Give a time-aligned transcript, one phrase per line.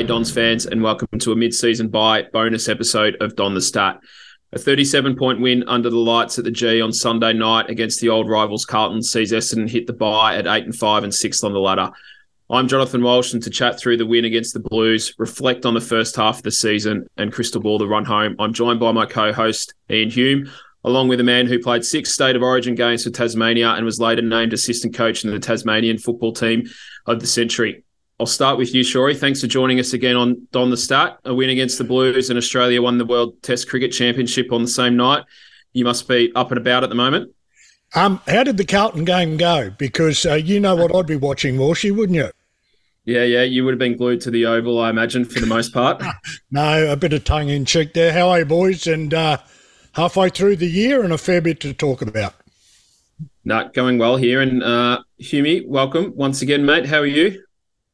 [0.00, 4.00] G'day Dons fans, and welcome to a mid-season bye bonus episode of Don the Stat.
[4.54, 8.26] A 37-point win under the lights at the G on Sunday night against the old
[8.26, 11.58] rivals Carlton sees Essendon hit the bye at eight and five and sixth on the
[11.58, 11.90] ladder.
[12.48, 15.82] I'm Jonathan Walsh, and to chat through the win against the Blues, reflect on the
[15.82, 19.04] first half of the season, and crystal ball the run home, I'm joined by my
[19.04, 20.50] co-host Ian Hume,
[20.82, 24.00] along with a man who played six State of Origin games for Tasmania and was
[24.00, 26.62] later named assistant coach in the Tasmanian football team
[27.04, 27.84] of the century.
[28.20, 29.18] I'll start with you, Shawry.
[29.18, 31.18] Thanks for joining us again on Don the Stat.
[31.24, 34.68] A win against the Blues and Australia won the World Test Cricket Championship on the
[34.68, 35.24] same night.
[35.72, 37.32] You must be up and about at the moment.
[37.94, 39.70] Um, how did the Carlton game go?
[39.70, 42.30] Because uh, you know what I'd be watching, Walshy, wouldn't you?
[43.06, 45.72] Yeah, yeah, you would have been glued to the oval, I imagine, for the most
[45.72, 46.02] part.
[46.50, 48.12] no, a bit of tongue in cheek there.
[48.12, 48.86] How are you, boys?
[48.86, 49.38] And uh,
[49.92, 52.34] halfway through the year, and a fair bit to talk about.
[53.46, 54.42] Not going well here.
[54.42, 55.04] And uh,
[55.64, 56.84] welcome once again, mate.
[56.84, 57.42] How are you?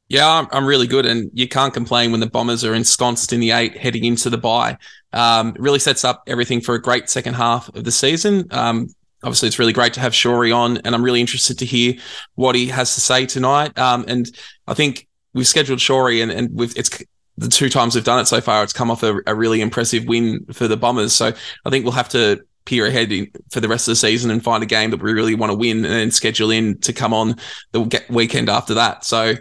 [0.08, 3.40] Yeah, I'm, I'm really good, and you can't complain when the Bombers are ensconced in
[3.40, 4.78] the eight heading into the bye.
[5.12, 8.46] Um, it really sets up everything for a great second half of the season.
[8.52, 8.88] Um,
[9.24, 11.94] obviously, it's really great to have Shawry on, and I'm really interested to hear
[12.36, 13.76] what he has to say tonight.
[13.76, 14.30] Um, and
[14.68, 17.02] I think we've scheduled Shawry, and and we've it's
[17.36, 20.04] the two times we've done it so far, it's come off a, a really impressive
[20.06, 21.12] win for the Bombers.
[21.12, 21.32] So
[21.64, 24.42] I think we'll have to peer ahead in, for the rest of the season and
[24.42, 27.12] find a game that we really want to win and then schedule in to come
[27.12, 27.36] on
[27.72, 29.04] the weekend after that.
[29.04, 29.34] So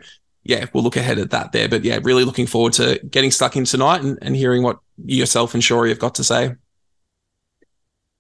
[0.46, 1.68] yeah, we'll look ahead at that there.
[1.68, 5.56] But yeah, really looking forward to getting stuck in tonight and, and hearing what yourself
[5.56, 6.54] and Shawry have got to say.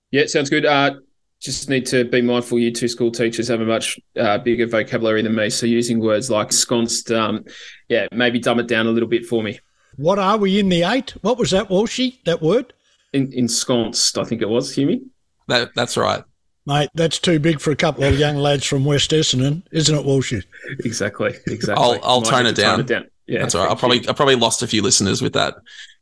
[0.09, 0.65] Yeah, sounds good.
[0.65, 0.95] Uh,
[1.39, 5.21] just need to be mindful you two school teachers have a much uh, bigger vocabulary
[5.21, 5.51] than me.
[5.51, 7.45] So using words like sconced, um,
[7.89, 9.59] yeah, maybe dumb it down a little bit for me.
[9.97, 11.11] What are we in the eight?
[11.21, 12.73] What was that, Walshy, that word?
[13.13, 15.11] In, ensconced, I think it was, Hume.
[15.47, 16.23] That, that's right.
[16.65, 20.05] Mate, that's too big for a couple of young lads from West Essendon, isn't it,
[20.05, 20.43] Walshy?
[20.83, 21.83] Exactly, exactly.
[21.83, 22.79] I'll, I'll tone it, down.
[22.79, 23.05] it down.
[23.27, 23.71] Yeah, that's all right.
[23.71, 25.55] I probably I probably lost a few listeners with that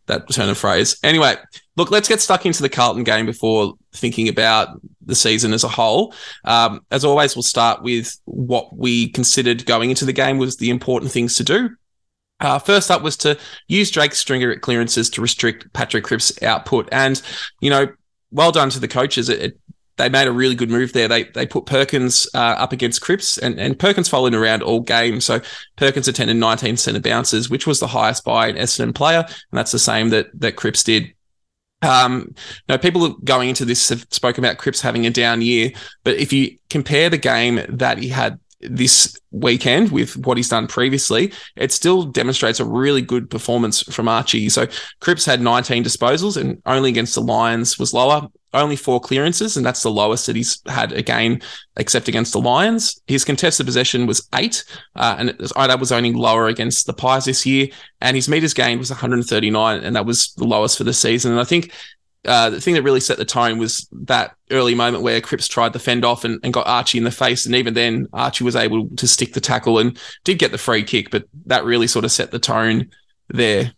[0.07, 0.97] that turn of phrase.
[1.03, 1.35] Anyway,
[1.77, 5.69] look, let's get stuck into the Carlton game before thinking about the season as a
[5.69, 6.13] whole.
[6.43, 10.69] Um, as always, we'll start with what we considered going into the game was the
[10.69, 11.69] important things to do.
[12.39, 13.37] Uh, first up was to
[13.67, 17.21] use Jake Stringer at clearances to restrict Patrick Cripps' output, and
[17.61, 17.87] you know,
[18.31, 19.29] well done to the coaches.
[19.29, 19.59] It, it
[19.97, 21.07] they made a really good move there.
[21.07, 25.21] They they put Perkins uh, up against Cripps, and, and Perkins followed around all game.
[25.21, 25.39] So
[25.75, 29.71] Perkins attended 19 centre bounces, which was the highest by an Essendon player, and that's
[29.71, 31.13] the same that that Cripps did.
[31.81, 32.33] Um,
[32.69, 35.71] now people going into this have spoken about Cripps having a down year,
[36.03, 40.67] but if you compare the game that he had this weekend with what he's done
[40.67, 44.49] previously, it still demonstrates a really good performance from Archie.
[44.49, 44.67] So
[45.01, 49.65] Cripps had 19 disposals and only against the Lions was lower, only four clearances, and
[49.65, 51.41] that's the lowest that he's had again,
[51.77, 53.01] except against the Lions.
[53.07, 54.63] His contested possession was eight,
[54.95, 57.67] uh, and that was only lower against the Pies this year.
[58.01, 61.31] And his meters gained was 139, and that was the lowest for the season.
[61.31, 61.71] And I think
[62.25, 65.73] uh, the thing that really set the tone was that early moment where Cripps tried
[65.73, 67.45] to fend off and, and, got Archie in the face.
[67.45, 70.83] And even then, Archie was able to stick the tackle and did get the free
[70.83, 72.89] kick, but that really sort of set the tone
[73.27, 73.73] there.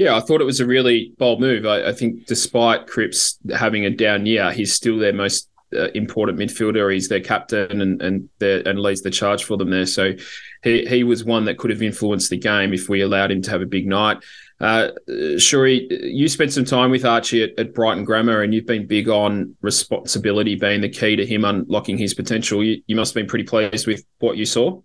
[0.00, 1.66] Yeah, I thought it was a really bold move.
[1.66, 6.38] I, I think despite Cripps having a down year, he's still their most uh, important
[6.38, 6.90] midfielder.
[6.90, 9.84] He's their captain and and and leads the charge for them there.
[9.84, 10.14] So
[10.62, 13.50] he he was one that could have influenced the game if we allowed him to
[13.50, 14.24] have a big night.
[14.58, 14.92] Uh,
[15.36, 19.10] Shawry, you spent some time with Archie at, at, Brighton Grammar, and you've been big
[19.10, 22.64] on responsibility being the key to him unlocking his potential.
[22.64, 24.80] You, you must have been pretty pleased with what you saw.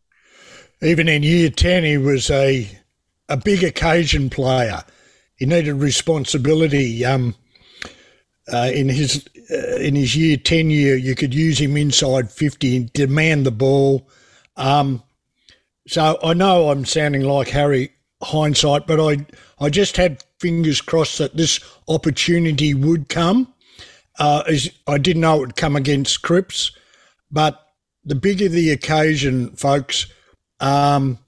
[0.82, 2.70] Even in year ten, he was a
[3.30, 4.84] a big occasion player.
[5.38, 7.04] He needed responsibility.
[7.04, 7.36] Um,
[8.52, 12.78] uh, in his uh, in his year ten year, you could use him inside fifty
[12.78, 14.08] and demand the ball.
[14.56, 15.04] Um,
[15.88, 17.92] so I know I'm sounding like Harry
[18.22, 19.26] hindsight, but I
[19.60, 23.54] I just had fingers crossed that this opportunity would come.
[24.18, 26.72] Uh, as I didn't know it would come against Cripps,
[27.30, 27.62] but
[28.06, 30.08] the bigger the occasion, folks,
[30.60, 31.20] um,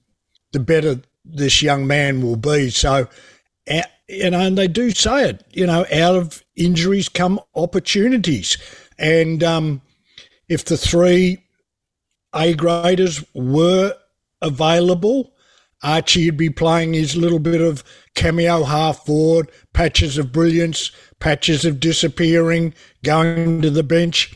[0.54, 2.70] the better this young man will be.
[2.70, 3.10] So,
[4.08, 8.58] you know, and they do say it, you know, out of injuries come opportunities.
[8.98, 9.82] And um,
[10.48, 11.44] if the three
[12.34, 13.94] A graders were
[14.42, 15.34] available,
[15.84, 17.84] Archie would be playing his little bit of
[18.16, 24.36] cameo half forward, patches of brilliance, patches of disappearing, going to the bench.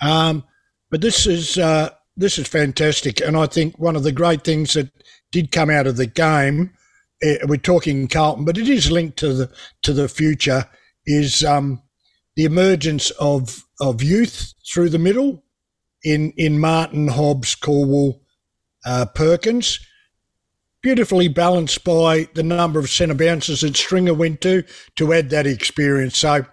[0.00, 0.44] Um,
[0.90, 4.74] but this is uh, this is fantastic, and I think one of the great things
[4.74, 4.90] that
[5.30, 6.72] did come out of the game.
[7.24, 9.50] Uh, we're talking Carlton, but it is linked to the
[9.82, 10.66] to the future.
[11.06, 11.82] Is um,
[12.36, 15.44] the emergence of of youth through the middle
[16.02, 18.20] in in Martin Hobbs, Caldwell
[18.84, 19.80] uh, Perkins
[20.82, 24.64] beautifully balanced by the number of centre bounces that Stringer went to
[24.96, 26.18] to add that experience.
[26.18, 26.44] So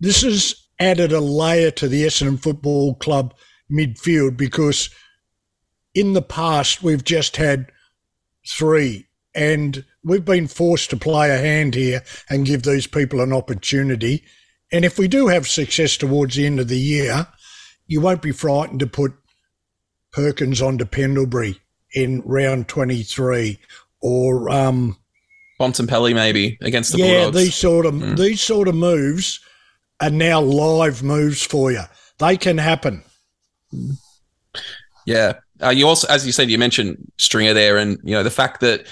[0.00, 3.34] this has added a layer to the Essendon Football Club
[3.70, 4.90] midfield because
[5.94, 7.70] in the past we've just had
[8.48, 9.07] three
[9.38, 14.24] and we've been forced to play a hand here and give these people an opportunity.
[14.72, 17.28] And if we do have success towards the end of the year,
[17.86, 19.14] you won't be frightened to put
[20.12, 21.60] Perkins onto Pendlebury
[21.94, 23.58] in round 23
[24.02, 24.96] or um,
[25.60, 27.36] Bontempelli maybe against the yeah, Bulldogs.
[27.36, 28.16] these sort of mm.
[28.16, 29.40] these sort of moves
[30.00, 31.82] are now live moves for you.
[32.18, 33.02] They can happen.
[35.06, 38.30] Yeah, uh, you also, as you said, you mentioned Stringer there, and you know the
[38.30, 38.86] fact that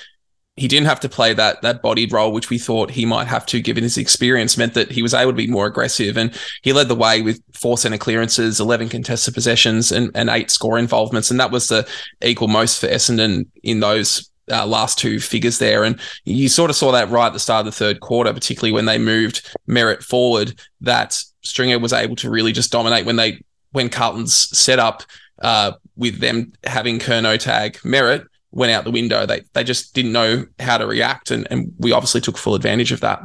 [0.56, 3.44] he didn't have to play that that bodied role, which we thought he might have
[3.46, 6.16] to, given his experience, meant that he was able to be more aggressive.
[6.16, 6.32] And
[6.62, 10.78] he led the way with four centre clearances, eleven contested possessions, and, and eight score
[10.78, 11.86] involvements, and that was the
[12.22, 15.84] equal most for Essendon in those uh, last two figures there.
[15.84, 18.72] And you sort of saw that right at the start of the third quarter, particularly
[18.72, 20.58] when they moved Merrett forward.
[20.80, 23.42] That Stringer was able to really just dominate when they
[23.72, 25.02] when Carlton's set up
[25.42, 28.26] uh, with them having Curnow tag Merrett
[28.56, 29.26] went out the window.
[29.26, 32.90] They they just didn't know how to react, and, and we obviously took full advantage
[32.90, 33.22] of that.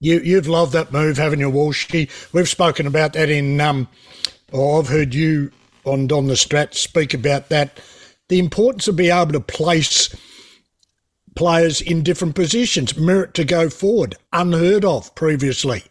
[0.00, 2.10] You you've loved that move, haven't you, Walshy?
[2.32, 3.88] We've spoken about that in um.
[4.52, 5.50] Oh, I've heard you
[5.84, 7.80] on Don the Stat speak about that.
[8.28, 10.14] The importance of being able to place
[11.36, 15.84] players in different positions, Merrett to go forward, unheard of previously.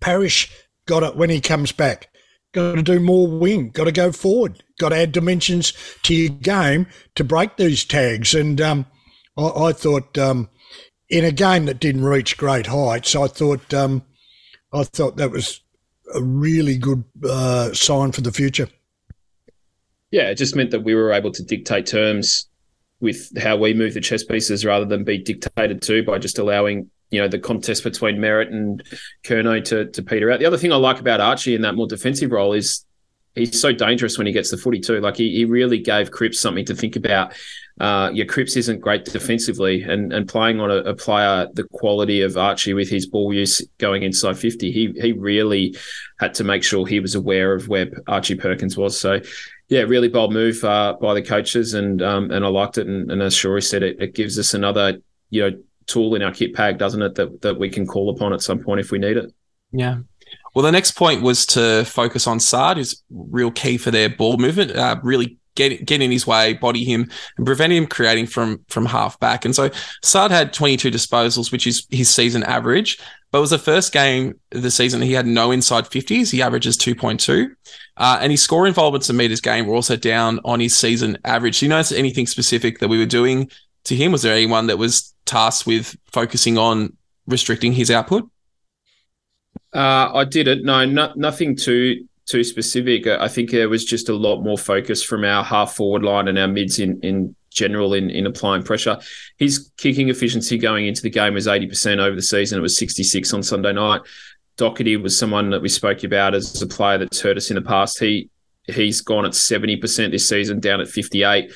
[0.00, 0.50] Parish
[0.86, 2.08] got it when he comes back.
[2.56, 3.68] Got to do more wing.
[3.68, 4.62] Got to go forward.
[4.78, 5.74] Got to add dimensions
[6.04, 8.34] to your game to break these tags.
[8.34, 8.86] And um,
[9.36, 10.48] I, I, thought um,
[11.10, 14.02] in a game that didn't reach great heights, I thought um,
[14.72, 15.60] I thought that was
[16.14, 18.70] a really good uh, sign for the future.
[20.10, 22.48] Yeah, it just meant that we were able to dictate terms
[23.00, 26.90] with how we move the chess pieces rather than be dictated to by just allowing
[27.16, 28.82] you know the contest between Merrett and
[29.24, 30.38] Curnow to to peter out.
[30.38, 32.84] The other thing I like about Archie in that more defensive role is
[33.34, 35.00] he's so dangerous when he gets the footy too.
[35.00, 37.32] Like he, he really gave Cripps something to think about.
[37.80, 42.20] Uh, yeah, Cripps isn't great defensively, and and playing on a, a, player the quality
[42.20, 45.74] of Archie with his ball use going inside fifty, he he really
[46.20, 48.98] had to make sure he was aware of where Archie Perkins was.
[49.00, 49.20] So.
[49.68, 52.86] Yeah, really bold move uh, by the coaches, and um, and I liked it.
[52.86, 54.98] And, and as Shawry said, it, it gives us another
[55.30, 57.14] you know tool in our kit bag, doesn't it?
[57.14, 59.32] That that we can call upon at some point if we need it.
[59.72, 59.98] Yeah.
[60.54, 64.38] Well, the next point was to focus on Saad, who's real key for their ball
[64.38, 64.72] movement.
[64.72, 68.86] Uh, really get get in his way, body him, and prevent him creating from from
[68.86, 69.44] half back.
[69.44, 69.70] And so
[70.02, 72.98] Saad had 22 disposals, which is his season average.
[73.32, 76.30] But it was the first game of the season he had no inside 50s.
[76.30, 77.50] He averages 2.2.
[77.96, 81.58] Uh, and his score involvements in meters game were also down on his season average.
[81.58, 83.50] Do you notice anything specific that we were doing
[83.84, 84.12] to him?
[84.12, 86.96] Was there anyone that was tasked with focusing on
[87.26, 88.28] restricting his output?
[89.74, 90.64] Uh, I didn't.
[90.64, 93.06] No, no, nothing too too specific.
[93.06, 96.38] I think there was just a lot more focus from our half forward line and
[96.38, 98.98] our mids in in general in, in applying pressure.
[99.38, 102.58] His kicking efficiency going into the game was 80% over the season.
[102.58, 104.02] It was 66 on Sunday night.
[104.58, 107.62] Docherty was someone that we spoke about as a player that's hurt us in the
[107.62, 107.98] past.
[107.98, 108.30] He
[108.66, 111.52] he's gone at 70% this season, down at 58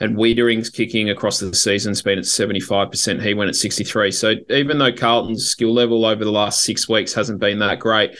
[0.00, 3.22] and Weitering's kicking across the season's been at 75%.
[3.22, 4.10] He went at 63.
[4.10, 8.16] So even though Carlton's skill level over the last six weeks hasn't been that great,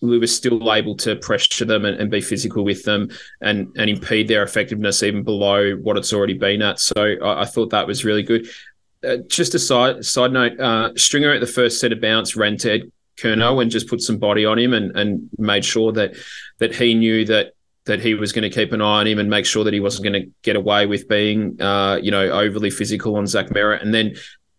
[0.00, 3.90] we were still able to pressure them and, and be physical with them and, and
[3.90, 6.78] impede their effectiveness even below what it's already been at.
[6.80, 8.48] So I, I thought that was really good.
[9.06, 12.56] Uh, just a side side note, uh, Stringer at the first set of bounce ran
[12.58, 16.14] to Curnow and just put some body on him and, and made sure that
[16.58, 17.53] that he knew that
[17.86, 19.80] that he was going to keep an eye on him and make sure that he
[19.80, 23.82] wasn't going to get away with being, uh, you know, overly physical on Zach Merrett.
[23.82, 24.14] And then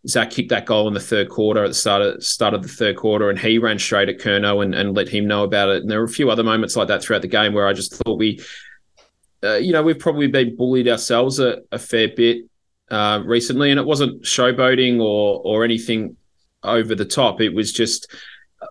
[0.08, 2.68] Zach kicked that goal in the third quarter at the start of start of the
[2.68, 5.82] third quarter, and he ran straight at Curnow and, and let him know about it.
[5.82, 7.96] And there were a few other moments like that throughout the game where I just
[7.96, 8.40] thought we,
[9.44, 12.46] uh, you know, we've probably been bullied ourselves a, a fair bit
[12.92, 16.18] uh, recently, and it wasn't showboating or or anything
[16.62, 17.42] over the top.
[17.42, 18.14] It was just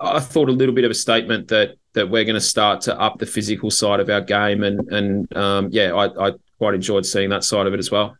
[0.00, 3.00] I thought a little bit of a statement that that we're going to start to
[3.00, 7.06] up the physical side of our game, and and um, yeah, I, I quite enjoyed
[7.06, 8.16] seeing that side of it as well.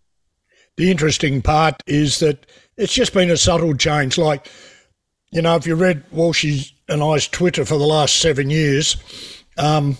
[0.77, 4.19] The interesting part is that it's just been a subtle change.
[4.19, 4.51] Like,
[5.31, 8.97] you know, if you read Walshy and I's Twitter for the last seven years,
[9.57, 9.97] um,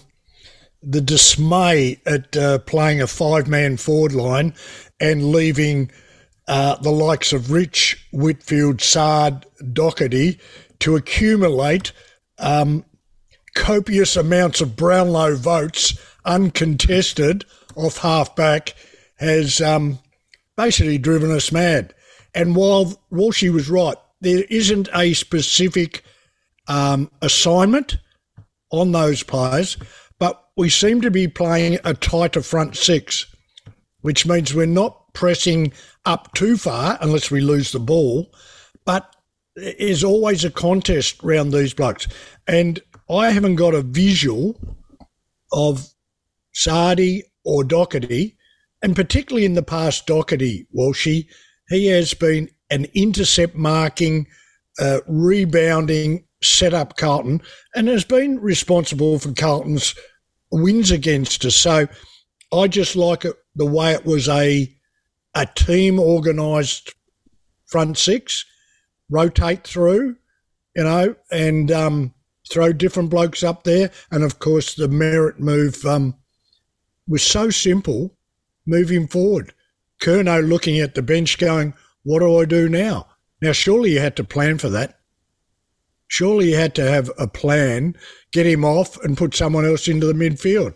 [0.83, 4.55] the dismay at uh, playing a five man forward line
[5.01, 5.91] and leaving
[6.47, 10.39] uh, the likes of Rich, Whitfield, Saad, Docherty
[10.81, 11.93] to accumulate
[12.39, 12.85] um,
[13.55, 17.45] copious amounts of Brownlow votes uncontested
[17.77, 18.75] off halfback
[19.17, 19.99] has um,
[20.57, 21.95] basically driven us mad.
[22.35, 26.03] And while Walshy was right, there isn't a specific
[26.67, 27.99] um, assignment
[28.71, 29.77] on those players,
[30.19, 33.27] but we seem to be playing a tighter front six,
[34.01, 35.73] which means we're not pressing
[36.05, 38.33] up too far unless we lose the ball,
[38.85, 39.15] but
[39.55, 42.09] there's always a contest around these blokes.
[42.49, 42.81] And
[43.11, 44.59] I haven't got a visual
[45.53, 45.89] of
[46.53, 48.37] Sardi or Docherty,
[48.83, 51.27] and particularly in the past, Docherty, Walshy,
[51.69, 54.27] he has been an intercept marking,
[54.79, 57.41] uh, rebounding, set up Carlton
[57.75, 59.95] and has been responsible for Carlton's
[60.51, 61.57] wins against us.
[61.57, 61.89] So
[62.53, 64.71] I just like it the way it was a
[65.37, 66.95] a team organised
[67.67, 68.45] front six,
[69.11, 70.17] rotate through,
[70.77, 72.14] you know, and um,
[72.51, 73.91] throw different blokes up there.
[74.11, 76.15] And of course, the Merrett move um,
[77.09, 78.17] was so simple
[78.67, 79.53] moving forward.
[80.03, 83.07] Curnow looking at the bench going, What do I do now?
[83.41, 84.99] Now, surely you had to plan for that.
[86.09, 87.97] Surely you had to have a plan,
[88.33, 90.75] get him off, and put someone else into the midfield.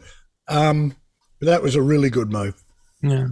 [0.49, 0.97] Um,
[1.41, 2.63] that was a really good move.
[3.03, 3.29] Yeah.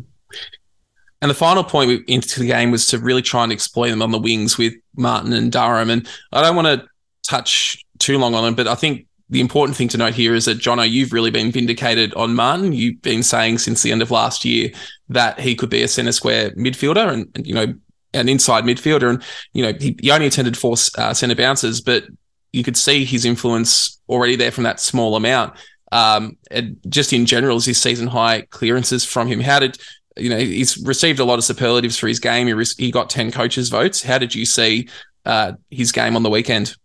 [1.23, 4.11] And the final point into the game was to really try and exploit them on
[4.11, 5.91] the wings with Martin and Durham.
[5.91, 6.87] And I don't want to
[7.27, 10.45] touch too long on him, but I think the important thing to note here is
[10.45, 12.73] that Jono, you've really been vindicated on Martin.
[12.73, 14.71] You've been saying since the end of last year
[15.09, 17.75] that he could be a centre square midfielder, and, and you know
[18.17, 19.11] an inside midfielder.
[19.11, 19.23] And,
[19.53, 22.05] you know, he, he only attended four uh, centre bounces, but
[22.53, 25.57] you could see his influence already there from that small amount.
[25.93, 29.41] Um, and just in general, his season high clearances from him.
[29.41, 29.79] How did,
[30.17, 32.47] you know, he's received a lot of superlatives for his game.
[32.47, 34.03] He, re- he got 10 coaches' votes.
[34.03, 34.89] How did you see
[35.25, 36.77] uh, his game on the weekend?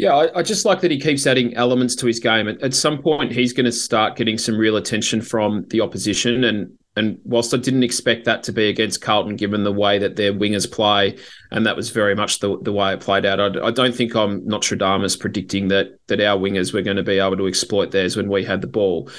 [0.00, 2.48] Yeah, I, I, just like that he keeps adding elements to his game.
[2.48, 6.72] At, some point, he's going to start getting some real attention from the opposition, and
[6.96, 10.32] and whilst I didn't expect that to be against Carlton, given the way that their
[10.32, 11.18] wingers play,
[11.50, 14.16] and that was very much the, the way it played out, I, I don't think
[14.16, 18.16] I'm Nostradamus predicting that that our wingers were going to be able to exploit theirs
[18.16, 19.10] when we had the ball.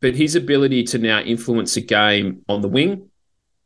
[0.00, 3.10] But his ability to now influence a game on the wing,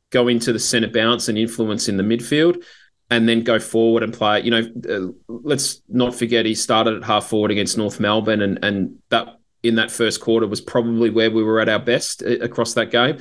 [0.08, 2.64] go into the centre bounce and influence in the midfield,
[3.10, 4.42] and then go forward and play.
[4.42, 8.58] You know, uh, let's not forget he started at half forward against North Melbourne, and
[8.64, 12.38] and that in that first quarter was probably where we were at our best uh,
[12.40, 13.18] across that game.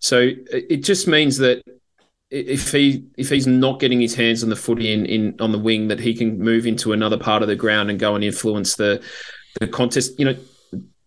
[0.00, 1.62] So it just means that
[2.30, 5.58] if he if he's not getting his hands on the footy in, in on the
[5.58, 8.76] wing, that he can move into another part of the ground and go and influence
[8.76, 9.02] the
[9.60, 10.18] the contest.
[10.18, 10.36] You know,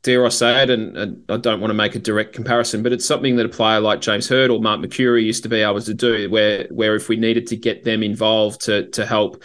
[0.10, 2.92] dare I say it, and, and, I don't want to make a direct comparison, but
[2.92, 5.82] it's something that a player like James Hird or Mark Mercuri used to be able
[5.82, 9.44] to do, where where if we needed to get them involved to to help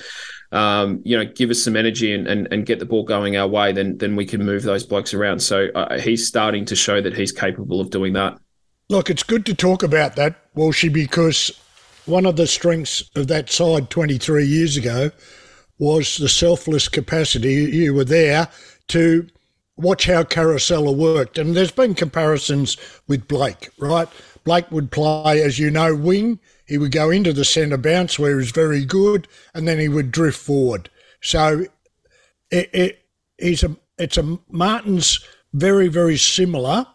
[0.52, 3.49] um, you know, give us some energy and, and, and get the ball going our
[3.49, 5.40] way, then then we can move those blokes around.
[5.40, 8.38] So uh, he's starting to show that he's capable of doing that.
[8.88, 11.50] Look, it's good to talk about that, Walshy, because
[12.06, 15.11] one of the strengths of that side 23 years ago
[15.78, 17.54] was the selfless capacity.
[17.54, 18.49] You were there
[18.88, 19.26] to
[19.76, 21.38] watch how Caracella worked.
[21.38, 22.76] And there's been comparisons
[23.07, 24.09] with Blake, right?
[24.45, 28.31] Blake would play, as you know, wing he would go into the centre bounce where
[28.31, 30.90] he was very good, and then he would drift forward.
[31.21, 31.66] So
[32.50, 33.04] it, it
[33.38, 35.21] he's a it's a Martin's
[35.52, 36.87] very very similar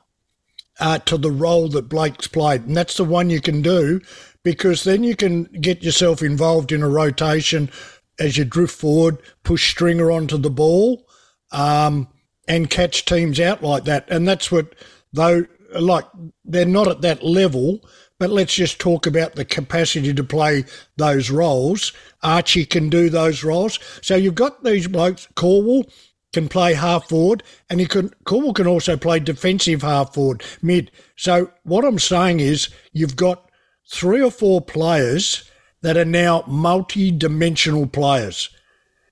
[0.79, 4.01] uh, to the role that Blake's played, and that's the one you can do
[4.41, 7.69] because then you can get yourself involved in a rotation
[8.17, 11.05] as you drift forward, push Stringer onto the ball,
[11.51, 12.07] um,
[12.49, 14.09] and catch teams out like that.
[14.09, 14.75] And that's what
[15.13, 16.05] though like
[16.43, 17.79] they're not at that level,
[18.17, 20.65] but let's just talk about the capacity to play
[20.97, 21.93] those roles.
[22.23, 23.79] Archie can do those roles.
[24.01, 25.27] So you've got these blokes.
[25.35, 25.83] Caldwell
[26.33, 30.91] can play half forward, and he can Caldwell can also play defensive half forward, mid.
[31.15, 33.49] So what I'm saying is you've got
[33.91, 35.49] three or four players
[35.81, 38.49] that are now multi-dimensional players.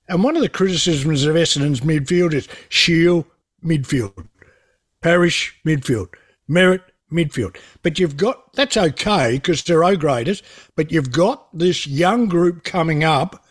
[0.08, 3.26] And one of the criticisms of Essendon's midfield is Shiel
[3.64, 4.26] midfield,
[5.02, 6.08] Parish midfield,
[6.48, 7.56] Merrett midfield.
[7.82, 10.42] But you've got that's okay because they're O graders,
[10.76, 13.44] but you've got this young group coming up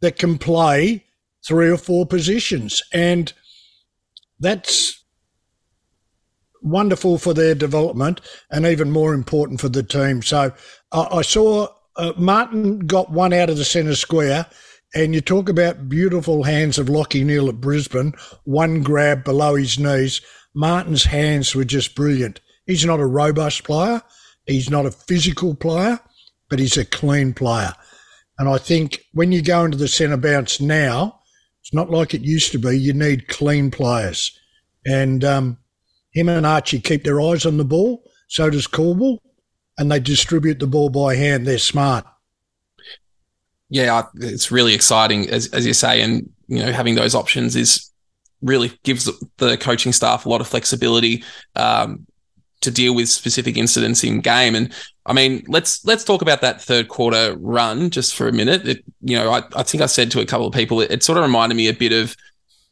[0.00, 1.04] that can play
[1.46, 2.82] three or four positions.
[2.92, 3.32] And
[4.40, 5.02] that's
[6.62, 10.22] wonderful for their development and even more important for the team.
[10.22, 10.52] So
[10.92, 14.46] uh, I saw uh, Martin got one out of the centre square.
[14.94, 18.14] And you talk about beautiful hands of Lachie Neale at Brisbane,
[18.44, 20.20] one grab below his knees.
[20.54, 22.40] Martin's hands were just brilliant.
[22.66, 24.02] He's not a robust player.
[24.46, 26.00] He's not a physical player,
[26.48, 27.74] but he's a clean player.
[28.38, 31.20] And I think when you go into the centre bounce now,
[31.60, 32.78] it's not like it used to be.
[32.78, 34.38] You need clean players.
[34.86, 35.58] And um,
[36.12, 38.02] him and Archie keep their eyes on the ball.
[38.28, 39.18] So does Caldwell.
[39.76, 41.46] and they distribute the ball by hand.
[41.46, 42.06] They're smart.
[43.70, 47.90] Yeah, it's really exciting, as, as you say, and you know having those options is
[48.40, 51.24] really gives the coaching staff a lot of flexibility
[51.56, 52.06] um,
[52.60, 54.54] to deal with specific incidents in game.
[54.54, 54.72] And
[55.06, 58.66] I mean, let's let's talk about that third quarter run just for a minute.
[58.66, 61.02] It, you know, I, I think I said to a couple of people, it, it
[61.02, 62.16] sort of reminded me a bit of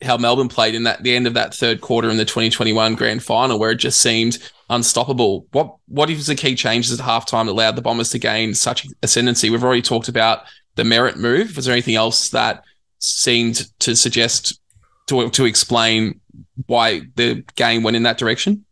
[0.02, 3.22] how Melbourne played in that the end of that third quarter in the 2021 grand
[3.22, 4.38] final, where it just seemed
[4.68, 5.46] unstoppable.
[5.52, 8.86] What what is the key changes at halftime that allowed the Bombers to gain such
[9.02, 9.50] ascendancy?
[9.50, 10.40] We've already talked about
[10.76, 11.56] the Merrett move.
[11.56, 12.64] Was there anything else that
[12.98, 14.60] seemed to suggest
[15.08, 16.20] to to explain
[16.66, 18.64] why the game went in that direction?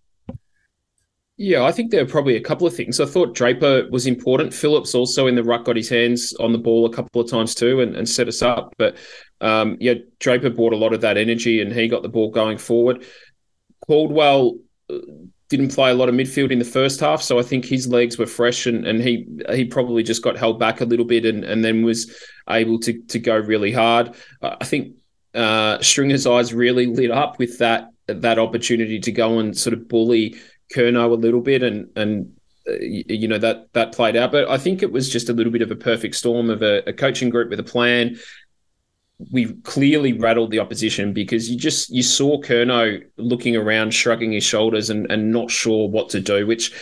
[1.36, 3.00] Yeah, I think there are probably a couple of things.
[3.00, 4.54] I thought Draper was important.
[4.54, 7.56] Phillips also in the ruck got his hands on the ball a couple of times
[7.56, 8.72] too and, and set us up.
[8.78, 8.96] But
[9.40, 12.58] um, yeah, Draper brought a lot of that energy and he got the ball going
[12.58, 13.04] forward.
[13.84, 14.58] Caldwell
[14.88, 14.98] uh,
[15.48, 18.18] didn't play a lot of midfield in the first half, so I think his legs
[18.18, 21.44] were fresh and, and he he probably just got held back a little bit and,
[21.44, 22.14] and then was
[22.48, 24.14] able to to go really hard.
[24.42, 24.94] I think
[25.34, 29.88] uh, Stringer's eyes really lit up with that that opportunity to go and sort of
[29.88, 30.36] bully
[30.74, 32.32] Curnow a little bit, and and
[32.68, 34.32] uh, you know that that played out.
[34.32, 36.82] But I think it was just a little bit of a perfect storm of a,
[36.88, 38.16] a coaching group with a plan.
[39.32, 44.44] We clearly rattled the opposition because you just you saw Curnow looking around, shrugging his
[44.44, 46.46] shoulders, and and not sure what to do.
[46.46, 46.72] Which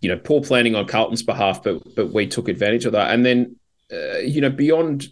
[0.00, 3.12] you know, poor planning on Carlton's behalf, but but we took advantage of that.
[3.12, 3.56] And then
[3.92, 5.08] uh, you know beyond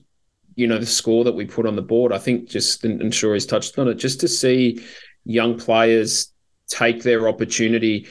[0.55, 3.47] you know the score that we put on the board, I think just and he's
[3.47, 4.85] touched on it, just to see
[5.25, 6.33] young players
[6.69, 8.09] take their opportunity.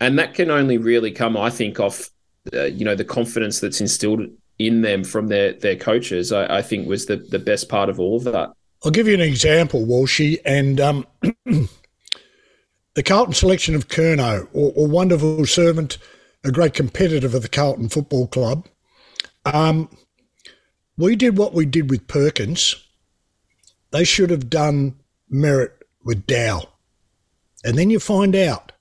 [0.00, 2.08] And that can only really come, I think, off
[2.54, 4.22] uh, you know the confidence that's instilled
[4.60, 6.32] in them from their their coaches.
[6.32, 8.52] I, I, think was the the best part of all of that.
[8.84, 11.06] I'll give you an example, Walshy, and um,
[12.94, 15.98] the Carlton selection of or, or, wonderful servant,
[16.44, 18.66] a great competitor of the Carlton Football Club.
[19.44, 19.90] Um,
[20.96, 22.74] we did what we did with Perkins.
[23.90, 24.94] They should have done
[25.30, 25.72] Merrett
[26.04, 26.70] with Dow
[27.64, 28.72] and then you find out.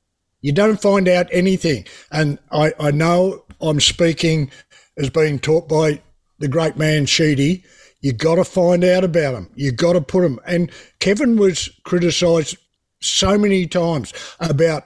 [0.41, 1.85] You don't find out anything.
[2.11, 4.51] And I, I know I'm speaking
[4.99, 6.01] as being taught by
[6.37, 7.63] the great man Sheedy.
[8.01, 9.49] You got to find out about them.
[9.55, 10.39] You got to put them.
[10.45, 12.57] And Kevin was criticised
[13.01, 14.85] so many times about,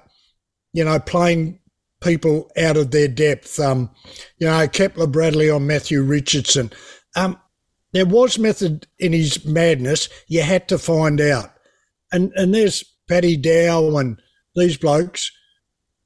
[0.71, 1.59] you know, playing
[2.01, 3.59] people out of their depth.
[3.59, 3.91] Um,
[4.39, 6.71] you know, Kepler Bradley on Matthew Richardson.
[7.15, 7.39] Um,
[7.91, 10.09] there was method in his madness.
[10.27, 11.51] You had to find out.
[12.11, 14.19] And and there's Paddy Dow and
[14.55, 15.31] these blokes,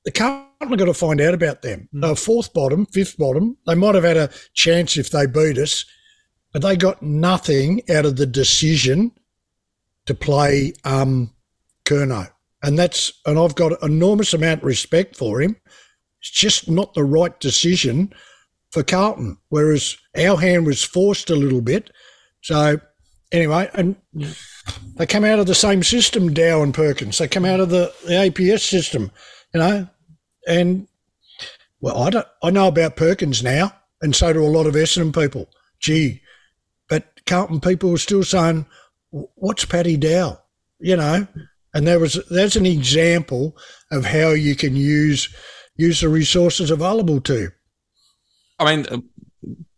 [0.05, 1.89] the Carlton got to find out about them.
[1.93, 2.03] Mm.
[2.03, 3.57] Uh, fourth bottom, fifth bottom.
[3.65, 5.85] They might have had a chance if they beat us,
[6.51, 9.11] but they got nothing out of the decision
[10.05, 11.33] to play um,
[11.85, 12.29] Curnow.
[12.63, 15.57] And that's and I've got enormous amount of respect for him.
[16.21, 18.13] It's just not the right decision
[18.71, 19.37] for Carlton.
[19.49, 21.91] Whereas our hand was forced a little bit.
[22.41, 22.79] So
[23.31, 23.95] anyway, and
[24.95, 27.19] they come out of the same system, Dow and Perkins.
[27.19, 29.11] They come out of the, the APS system,
[29.53, 29.87] you know.
[30.47, 30.88] And
[31.81, 32.27] well, I don't.
[32.41, 35.49] I know about Perkins now, and so do a lot of Essendon people.
[35.79, 36.21] Gee,
[36.89, 38.65] but Carlton people are still saying,
[39.12, 40.39] "What's Paddy Dow?"
[40.79, 41.27] You know.
[41.73, 43.55] And there was that's an example
[43.91, 45.33] of how you can use
[45.75, 47.39] use the resources available to.
[47.39, 47.51] you.
[48.57, 48.97] I mean, uh,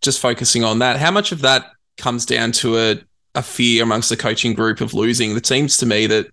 [0.02, 3.00] just focusing on that, how much of that comes down to a
[3.36, 5.36] a fear amongst the coaching group of losing.
[5.36, 6.28] It seems to me that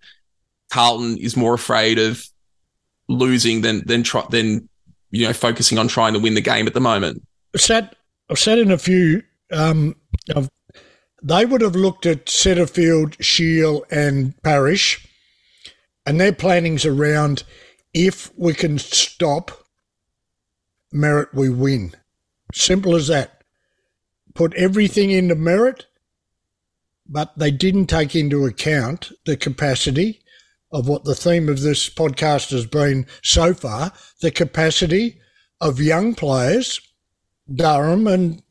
[0.71, 2.27] Carlton is more afraid of
[3.09, 4.69] losing than than try, than
[5.11, 7.23] you know focusing on trying to win the game at the moment.
[7.55, 7.97] I've sat
[8.31, 9.23] I've sat in a few.
[9.53, 9.97] Um,
[11.23, 15.07] they would have looked at Setterfield, Shiel, and Parish,
[16.05, 17.45] and their planning's around
[17.95, 19.51] if we can stop
[20.93, 21.95] Merrett, we win.
[22.53, 23.43] Simple as that.
[24.35, 25.85] Put everything into Merrett
[27.09, 30.21] but they didn't take into account the capacity
[30.77, 35.19] of what the theme of this podcast has been so far the capacity
[35.63, 36.79] of young players,
[37.53, 38.43] Durham, and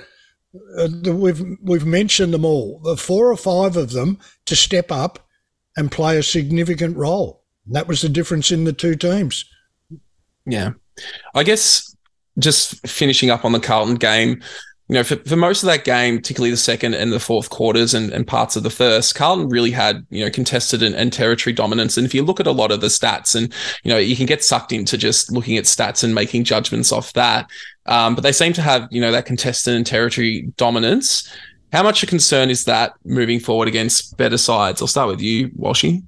[0.80, 5.20] uh, we've, we've mentioned them all, the four or five of them to step up
[5.78, 7.44] and play a significant role.
[7.68, 9.46] That was the difference in the two teams.
[10.48, 10.72] Yeah.
[11.36, 11.96] I guess
[12.40, 14.42] just finishing up on the Carlton game,
[14.88, 17.96] you know, for, for most of that game, particularly the second and the fourth quarters
[17.96, 21.54] and, and parts of the first, Carlton really had, you know, contested and, and, territory
[21.54, 21.98] dominance.
[21.98, 23.52] And if you look at a lot of the stats and,
[23.84, 27.14] you know, you can get sucked into just looking at stats and making judgments off
[27.14, 27.50] that.
[27.88, 31.32] Um, but they seem to have, you know, that contested and territory dominance.
[31.74, 34.82] How much a concern is that moving forward against better sides?
[34.82, 36.04] I'll start with you, Walshy.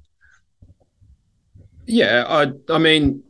[1.84, 3.24] Yeah, I, I mean,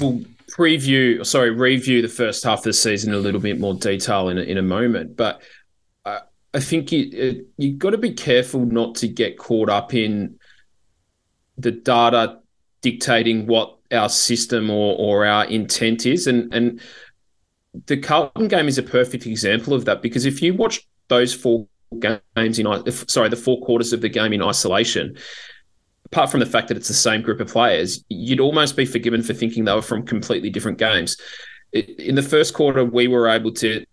[0.00, 0.22] well,
[0.56, 4.28] preview, sorry, review the first half of the season in a little bit more detail
[4.28, 5.16] in a, in a moment.
[5.16, 5.42] But
[6.04, 6.20] I,
[6.54, 10.38] I think you uh, you've got to be careful not to get caught up in
[11.58, 12.38] the data
[12.80, 16.80] dictating what our system or or our intent is, and and
[17.86, 21.68] the Carlton game is a perfect example of that because if you watch those four
[22.00, 22.66] games in
[23.08, 25.16] sorry the four quarters of the game in isolation
[26.06, 29.22] apart from the fact that it's the same group of players, you'd almost be forgiven
[29.22, 31.16] for thinking they were from completely different games.
[31.72, 33.84] In the first quarter, we were able to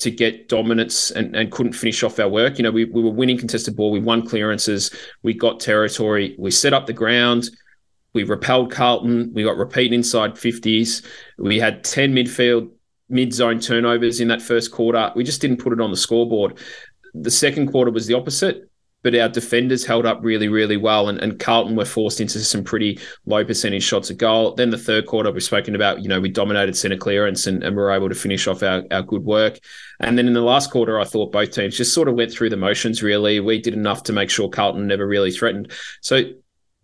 [0.00, 2.56] to get dominance and, and couldn't finish off our work.
[2.56, 6.52] You know, we, we were winning contested ball, we won clearances, we got territory, we
[6.52, 7.50] set up the ground,
[8.12, 11.04] we repelled Carlton, we got repeat inside 50s,
[11.36, 12.70] we had 10 midfield
[13.08, 15.10] mid zone turnovers in that first quarter.
[15.16, 16.58] We just didn't put it on the scoreboard.
[17.14, 18.67] The second quarter was the opposite
[19.08, 21.08] but our defenders held up really, really well.
[21.08, 24.54] And, and Carlton were forced into some pretty low percentage shots of goal.
[24.54, 27.74] Then the third quarter, we've spoken about, you know, we dominated centre clearance and, and
[27.74, 29.60] we were able to finish off our, our good work.
[30.00, 32.50] And then in the last quarter, I thought both teams just sort of went through
[32.50, 33.40] the motions, really.
[33.40, 35.72] We did enough to make sure Carlton never really threatened.
[36.02, 36.24] So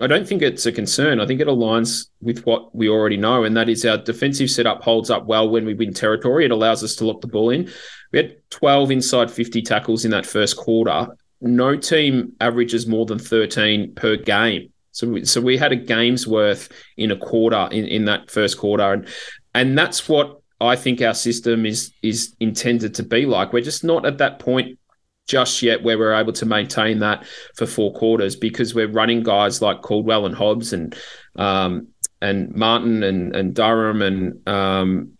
[0.00, 1.20] I don't think it's a concern.
[1.20, 4.82] I think it aligns with what we already know, and that is our defensive setup
[4.82, 6.46] holds up well when we win territory.
[6.46, 7.70] It allows us to lock the ball in.
[8.12, 11.08] We had 12 inside 50 tackles in that first quarter,
[11.40, 14.70] no team averages more than 13 per game.
[14.92, 18.59] So we, so we had a game's worth in a quarter in, in that first
[18.59, 18.92] quarter.
[18.92, 19.09] And,
[19.53, 23.53] and that's what I think our system is is intended to be like.
[23.53, 24.79] We're just not at that point
[25.27, 29.62] just yet where we're able to maintain that for four quarters because we're running guys
[29.62, 30.94] like Caldwell and Hobbs and
[31.37, 31.88] um,
[32.20, 35.13] and Martin and and Durham and um,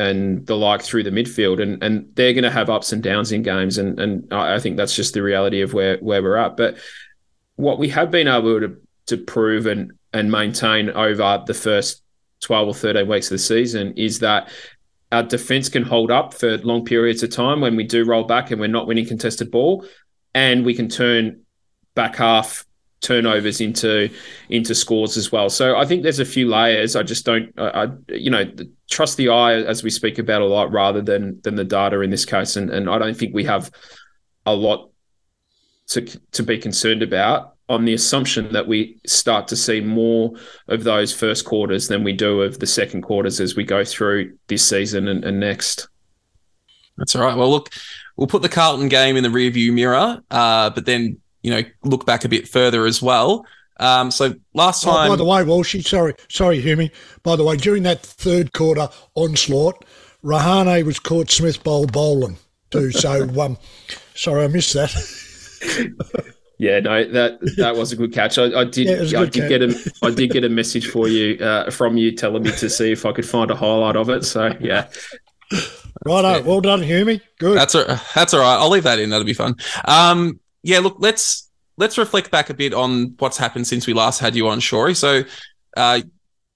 [0.00, 3.32] and the like through the midfield, and and they're going to have ups and downs
[3.32, 6.56] in games, and and I think that's just the reality of where where we're at.
[6.56, 6.78] But
[7.56, 12.02] what we have been able to to prove and and maintain over the first
[12.40, 14.48] twelve or thirteen weeks of the season is that
[15.12, 18.50] our defense can hold up for long periods of time when we do roll back
[18.50, 19.84] and we're not winning contested ball,
[20.34, 21.42] and we can turn
[21.94, 22.64] back half
[23.00, 24.10] turnovers into
[24.48, 25.50] into scores as well.
[25.50, 26.96] So I think there's a few layers.
[26.96, 28.44] I just don't, I, I, you know,
[28.90, 32.10] trust the eye as we speak about a lot rather than than the data in
[32.10, 32.56] this case.
[32.56, 33.70] And and I don't think we have
[34.44, 34.90] a lot
[35.88, 40.32] to to be concerned about on the assumption that we start to see more
[40.66, 44.36] of those first quarters than we do of the second quarters as we go through
[44.48, 45.88] this season and, and next.
[46.98, 47.36] That's all right.
[47.36, 47.70] Well, look,
[48.16, 52.04] we'll put the Carlton game in the rearview mirror, uh, but then you know, look
[52.04, 53.46] back a bit further as well.
[53.80, 56.92] Um, so last time, oh, by the way, Walshy, sorry, sorry, Humi.
[57.22, 59.84] By the way, during that third quarter onslaught,
[60.22, 62.36] Rahane was caught Smith bowl bowling
[62.70, 62.92] too.
[62.92, 63.58] So, um,
[64.14, 64.92] sorry, I missed that.
[66.58, 68.38] yeah, no, that that was a good catch.
[68.38, 69.48] I, I did, yeah, I did catch.
[69.48, 72.68] get a, I did get a message for you uh, from you telling me to
[72.68, 74.24] see if I could find a highlight of it.
[74.24, 74.88] So, yeah.
[76.04, 77.20] Right, well done, Humi.
[77.38, 77.56] Good.
[77.58, 78.56] That's a, that's all right.
[78.56, 79.10] I'll leave that in.
[79.10, 79.56] That'll be fun.
[79.86, 81.49] Um, yeah, look, let's
[81.80, 84.94] let's reflect back a bit on what's happened since we last had you on, Shawry.
[84.94, 85.22] So,
[85.76, 86.02] uh,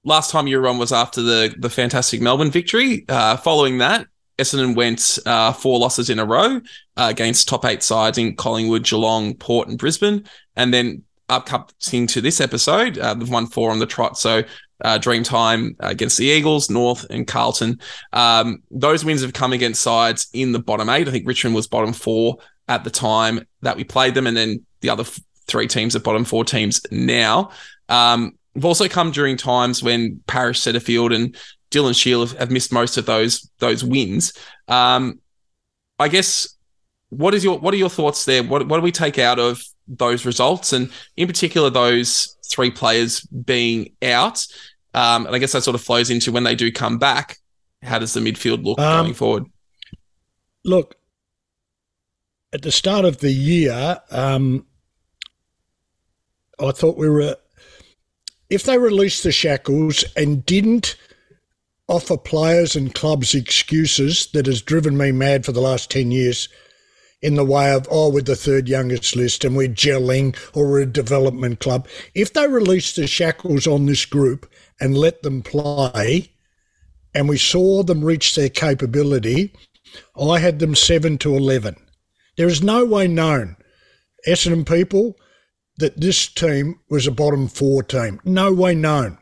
[0.05, 3.05] last time you were on was after the the fantastic Melbourne victory.
[3.09, 4.07] Uh, following that,
[4.39, 6.61] Essendon went uh, four losses in a row
[6.97, 12.21] uh, against top eight sides in Collingwood, Geelong, Port, and Brisbane, and then upcoming to
[12.21, 14.17] this episode, uh, they've won four on the trot.
[14.17, 14.45] So.
[14.85, 17.81] Uh, Dreamtime against the Eagles, North, and Carlton.
[18.13, 21.09] Um, those wins have come against sides in the bottom eight.
[21.09, 24.65] I think Richmond was bottom four at the time that we played them, and then
[24.81, 27.51] the other f- three teams are bottom four teams now.
[27.89, 31.37] Um, we've also come during times when Parish Setterfield and
[31.71, 34.33] Dylan Shiel have, have missed most of those those wins.
[34.69, 35.21] Um,
[35.99, 36.57] I guess
[37.11, 38.43] what is your what are your thoughts there?
[38.43, 43.21] What what do we take out of those results, and in particular those three players
[43.21, 44.47] being out?
[44.95, 47.39] Um, and I guess that sort of flows into when they do come back.
[47.83, 49.45] How does the midfield look um, going forward?
[50.65, 50.95] Look,
[52.55, 54.65] at the start of the year, um,
[56.61, 57.37] I thought we were,
[58.49, 60.97] if they released the shackles and didn't
[61.89, 66.49] offer players and clubs excuses that has driven me mad for the last 10 years
[67.21, 70.83] in the way of, oh, we're the third youngest list and we're gelling or we're
[70.83, 71.89] a development club.
[72.15, 74.49] If they released the shackles on this group
[74.81, 76.31] and let them play
[77.13, 79.53] and we saw them reach their capability,
[80.17, 81.77] I had them 7 to 11.
[82.37, 83.57] There is no way known,
[84.27, 85.17] Essendon people,
[85.79, 88.21] that this team was a bottom four team.
[88.25, 89.19] No way known,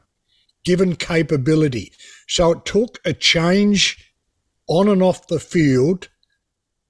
[0.64, 1.92] given capability.
[2.28, 4.14] So it took a change
[4.66, 6.08] on and off the field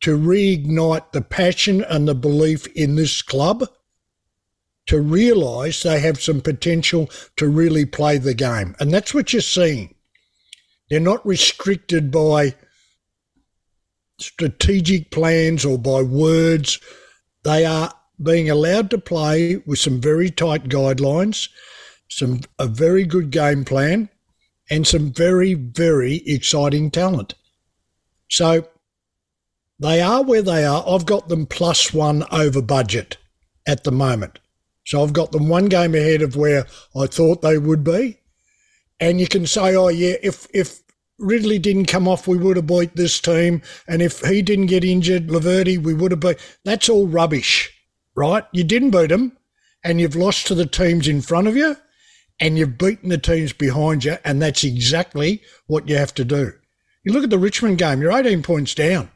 [0.01, 3.65] to reignite the passion and the belief in this club
[4.87, 8.75] to realise they have some potential to really play the game.
[8.81, 9.95] And that's what you're seeing.
[10.91, 12.55] They're not restricted by
[14.23, 16.79] strategic plans or by words.
[17.45, 21.49] They are being allowed to play with some very tight guidelines,
[22.09, 24.09] some a very good game plan,
[24.71, 27.35] and some very very exciting talent.
[28.31, 28.69] So
[29.79, 30.85] they are where they are.
[30.87, 33.17] I've got them plus one over budget
[33.67, 34.39] at the moment.
[34.85, 38.19] So I've got them one game ahead of where I thought they would be.
[39.01, 40.82] And you can say, oh yeah, if if
[41.23, 43.63] Ridley didn't come off, we would have beat this team.
[43.87, 46.39] And if he didn't get injured, Laverde, we would have beat.
[46.65, 47.73] That's all rubbish,
[48.15, 48.45] right?
[48.53, 49.37] You didn't beat them,
[49.85, 51.77] and you've lost to the teams in front of you,
[52.41, 56.53] and you've beaten the teams behind you, and that's exactly what you have to do.
[57.05, 59.11] You look at the Richmond game, you're 18 points down.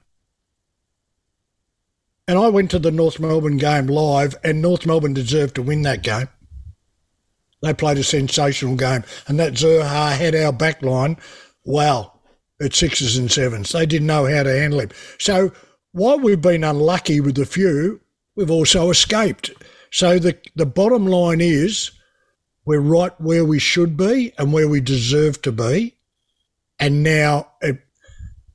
[2.29, 5.83] And I went to the North Melbourne game live, and North Melbourne deserved to win
[5.83, 6.29] that game.
[7.63, 11.17] They played a sensational game, and that Zurhaar had our back line
[11.67, 12.13] wow,
[12.61, 13.73] at sixes and sevens.
[13.73, 14.91] They didn't know how to handle him.
[15.19, 15.53] So
[15.93, 18.01] while we've been unlucky with a few,
[18.37, 19.51] we've also escaped.
[19.91, 21.91] So the, the bottom line is
[22.65, 25.97] we're right where we should be and where we deserve to be.
[26.79, 27.49] And now,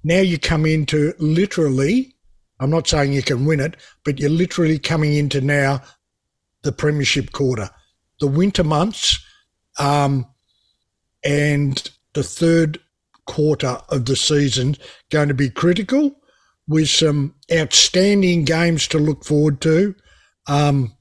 [0.03, 2.15] now you come into literally,
[2.59, 5.81] I'm not saying you can win it, but you're literally coming into now
[6.63, 7.69] the premiership quarter,
[8.19, 9.17] the winter months,
[9.79, 10.27] um,
[11.23, 12.79] and the third
[13.25, 14.75] quarter of the season
[15.09, 16.15] going to be critical
[16.67, 19.95] with some outstanding games to look forward to.
[20.47, 20.95] Um,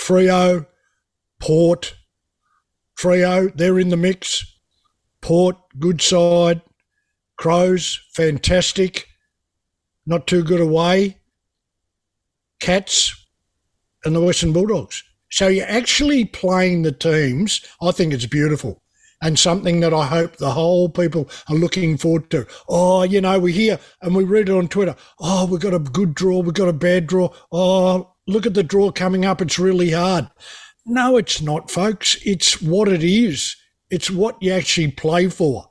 [0.00, 0.66] Freo,
[1.40, 1.94] Port,
[2.98, 4.44] Freo, they're in the mix.
[5.20, 6.62] Port, good side.
[7.36, 9.06] Crows, fantastic.
[10.06, 11.18] Not too good away.
[12.60, 13.14] Cats
[14.04, 15.02] and the Western Bulldogs.
[15.30, 17.64] So you're actually playing the teams.
[17.80, 18.81] I think it's beautiful
[19.22, 22.46] and something that I hope the whole people are looking forward to.
[22.68, 24.96] Oh, you know, we hear and we read it on Twitter.
[25.20, 27.32] Oh, we've got a good draw, we've got a bad draw.
[27.52, 29.40] Oh, look at the draw coming up.
[29.40, 30.28] It's really hard.
[30.84, 32.16] No, it's not, folks.
[32.26, 33.56] It's what it is.
[33.88, 35.70] It's what you actually play for.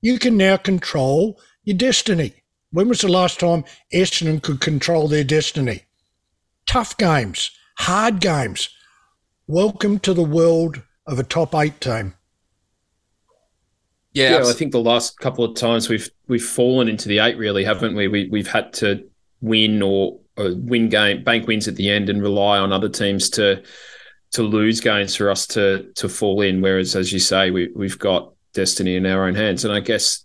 [0.00, 2.34] You can now control your destiny.
[2.70, 5.82] When was the last time Essendon could control their destiny?
[6.66, 8.68] Tough games, hard games.
[9.48, 12.14] Welcome to the world of a top eight team.
[14.12, 17.38] Yeah, yeah I think the last couple of times we've we've fallen into the eight,
[17.38, 18.08] really, haven't we?
[18.08, 19.08] we we've had to
[19.40, 23.30] win or, or win game bank wins at the end and rely on other teams
[23.30, 23.62] to
[24.32, 26.60] to lose games for us to to fall in.
[26.60, 30.24] Whereas, as you say, we we've got destiny in our own hands, and I guess.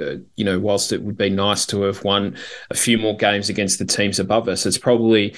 [0.00, 2.36] Uh, you know, whilst it would be nice to have won
[2.70, 5.34] a few more games against the teams above us, it's probably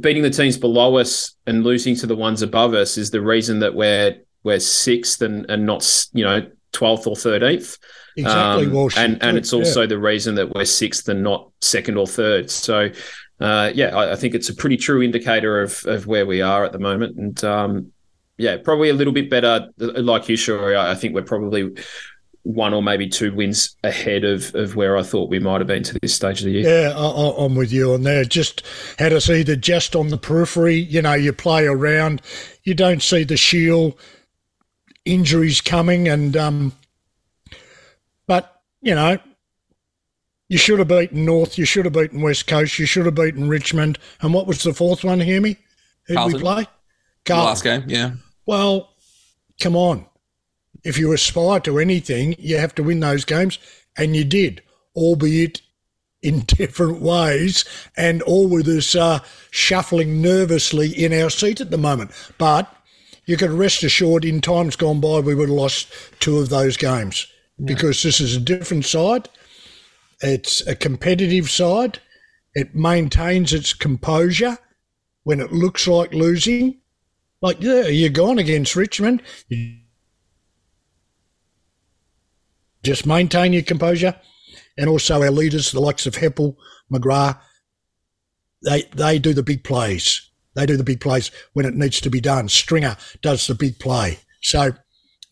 [0.00, 3.60] beating the teams below us and losing to the ones above us is the reason
[3.60, 7.78] that we're we're sixth and and not you know 12th or 13th.
[8.16, 8.66] Exactly.
[8.66, 9.86] Um, and and it's also yeah.
[9.86, 12.50] the reason that we're sixth and not second or third.
[12.50, 12.90] So,
[13.40, 16.64] uh, yeah, I, I, think it's a pretty true indicator of, of where we are
[16.64, 17.16] at the moment.
[17.16, 17.92] And um,
[18.36, 19.70] yeah, probably a little bit better.
[19.78, 20.76] Like you, sure.
[20.76, 21.72] I think we're probably
[22.44, 25.84] one or maybe two wins ahead of, of where I thought we might have been
[25.84, 26.88] to this stage of the year.
[26.88, 28.24] Yeah, I, am with you on there.
[28.24, 28.62] Just
[28.98, 32.20] had us either just on the periphery, you know, you play around,
[32.64, 33.96] you don't see the Shiel
[35.04, 36.72] injuries coming, and um,
[38.26, 39.18] but you know,
[40.48, 43.48] you should have beaten North, you should have beaten West Coast, you should have beaten
[43.48, 45.20] Richmond, and what was the fourth one?
[45.20, 45.56] Hear me?
[46.06, 46.66] Who did we play?
[47.24, 47.46] Carlton.
[47.46, 48.12] Last game, yeah.
[48.46, 48.90] Well,
[49.60, 50.06] come on.
[50.84, 53.58] If you aspire to anything, you have to win those games,
[53.96, 54.62] and you did,
[54.96, 55.62] albeit
[56.22, 57.64] in different ways,
[57.96, 62.10] and all with us uh, shuffling nervously in our seat at the moment.
[62.38, 62.74] But
[63.24, 66.76] you can rest assured in times gone by we would have lost two of those
[66.76, 67.26] games
[67.58, 67.66] yeah.
[67.66, 69.28] because this is a different side.
[70.20, 72.00] It's a competitive side.
[72.54, 74.58] It maintains its composure
[75.24, 76.80] when it looks like losing.
[77.40, 79.22] Like, yeah, you're gone against Richmond.
[79.48, 79.78] You
[82.82, 84.14] just maintain your composure.
[84.76, 86.56] And also our leaders, the likes of Heppell,
[86.92, 87.38] McGrath,
[88.64, 90.30] they, they do the big plays.
[90.54, 92.48] They do the big plays when it needs to be done.
[92.48, 94.18] Stringer does the big play.
[94.42, 94.72] So,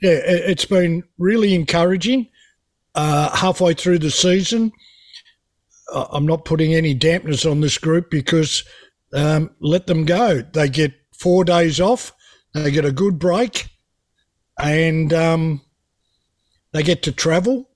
[0.01, 2.29] yeah, it's been really encouraging.
[2.95, 4.73] Uh, halfway through the season,
[5.93, 8.65] I'm not putting any dampness on this group because
[9.15, 10.43] um, let them go.
[10.43, 12.13] They get four days off,
[12.55, 13.69] they get a good break,
[14.59, 15.61] and um,
[16.73, 17.69] they get to travel,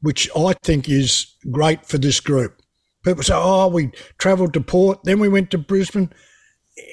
[0.00, 2.57] which I think is great for this group.
[3.04, 6.12] People say, oh, we travelled to Port, then we went to Brisbane.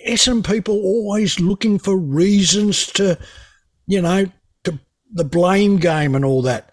[0.07, 3.17] Essendon people always looking for reasons to,
[3.87, 4.25] you know,
[4.63, 4.79] to
[5.13, 6.71] the blame game and all that.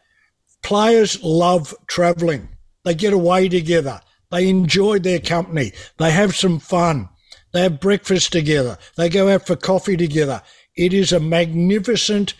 [0.62, 2.48] Players love travelling.
[2.84, 4.00] They get away together.
[4.30, 5.72] They enjoy their company.
[5.98, 7.08] They have some fun.
[7.52, 8.78] They have breakfast together.
[8.96, 10.42] They go out for coffee together.
[10.74, 12.34] It is a magnificent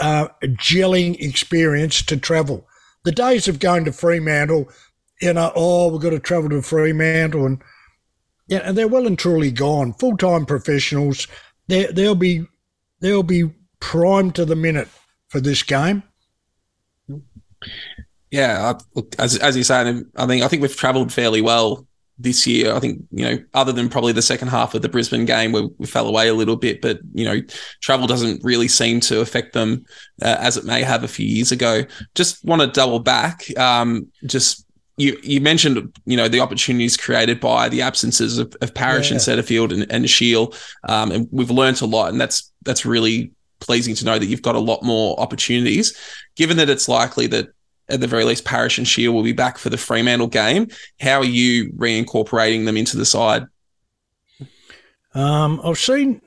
[0.00, 2.66] uh, gelling experience to travel.
[3.04, 4.70] The days of going to Fremantle,
[5.20, 7.62] you know, oh, we've got to travel to Fremantle, and
[8.48, 9.92] yeah, and they're well and truly gone.
[9.94, 11.26] Full time professionals,
[11.68, 12.44] they they'll be
[13.00, 14.88] they'll be primed to the minute
[15.28, 16.02] for this game.
[18.30, 18.74] Yeah,
[19.18, 19.80] as as you say,
[20.16, 21.86] I think I think we've travelled fairly well
[22.20, 22.74] this year.
[22.74, 25.64] I think, you know, other than probably the second half of the Brisbane game where
[25.78, 27.40] we fell away a little bit, but, you know,
[27.80, 29.84] travel doesn't really seem to affect them
[30.22, 31.84] uh, as it may have a few years ago.
[32.14, 33.46] Just want to double back.
[33.58, 34.66] Um, just
[35.00, 39.14] you, you mentioned, you know, the opportunities created by the absences of, of Parish yeah.
[39.14, 40.54] and Setterfield and, and Shiel.
[40.88, 44.42] Um, and we've learned a lot, and that's that's really pleasing to know that you've
[44.42, 45.96] got a lot more opportunities.
[46.36, 47.48] Given that it's likely that
[47.88, 50.68] at the very least, Parish and Shiel will be back for the Fremantle game.
[51.00, 53.46] How are you reincorporating them into the side?
[55.14, 56.20] Um, I've seen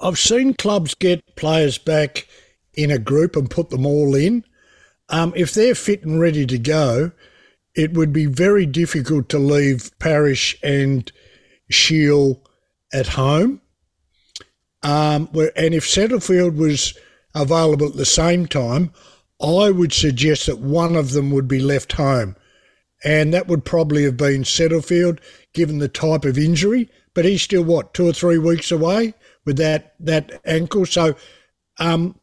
[0.00, 2.26] I've seen clubs get players back
[2.74, 4.44] in a group and put them all in.
[5.08, 7.10] Um, if they're fit and ready to go,
[7.74, 11.10] it would be very difficult to leave Parish and
[11.70, 12.42] Shiel
[12.92, 13.60] at home.
[14.82, 16.94] Um, and if Setterfield was
[17.34, 18.92] available at the same time,
[19.40, 22.36] I would suggest that one of them would be left home.
[23.02, 25.20] And that would probably have been Setterfield,
[25.54, 26.90] given the type of injury.
[27.14, 30.84] But he's still, what, two or three weeks away with that, that ankle.
[30.86, 31.14] So
[31.78, 32.18] um,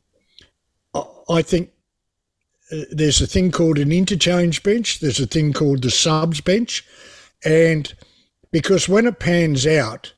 [1.30, 1.72] I think
[2.92, 6.86] there's a thing called an interchange bench, there's a thing called the subs bench.
[7.44, 7.94] And
[8.52, 10.14] because when it pans out,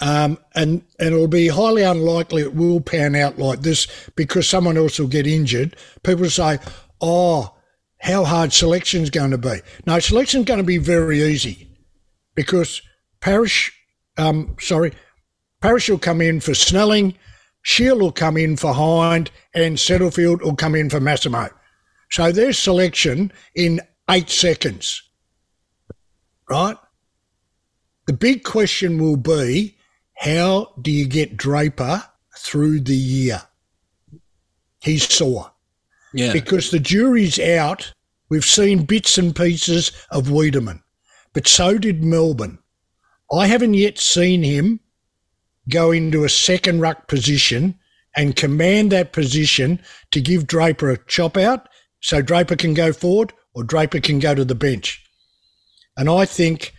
[0.00, 4.76] um, and and it'll be highly unlikely it will pan out like this because someone
[4.76, 5.76] else will get injured.
[6.02, 6.58] People say,
[7.00, 7.54] "Oh,
[7.98, 11.68] how hard selection's going to be?" No, selection's going to be very easy
[12.34, 12.82] because
[13.20, 13.72] Parish,
[14.16, 14.92] um, sorry,
[15.60, 17.14] Parish will come in for Snelling,
[17.62, 21.48] Shiel will come in for Hind, and Setterfield will come in for Massimo.
[22.10, 25.02] So there's selection in eight seconds,
[26.50, 26.76] right?
[28.06, 29.76] The big question will be
[30.16, 32.02] how do you get Draper
[32.36, 33.42] through the year?
[34.80, 35.52] He's sore.
[36.12, 36.32] Yeah.
[36.32, 37.92] Because the jury's out.
[38.28, 40.82] We've seen bits and pieces of Weideman,
[41.32, 42.58] but so did Melbourne.
[43.32, 44.80] I haven't yet seen him
[45.68, 47.78] go into a second ruck position
[48.16, 51.68] and command that position to give Draper a chop out
[52.00, 55.04] so Draper can go forward or Draper can go to the bench.
[55.96, 56.74] And I think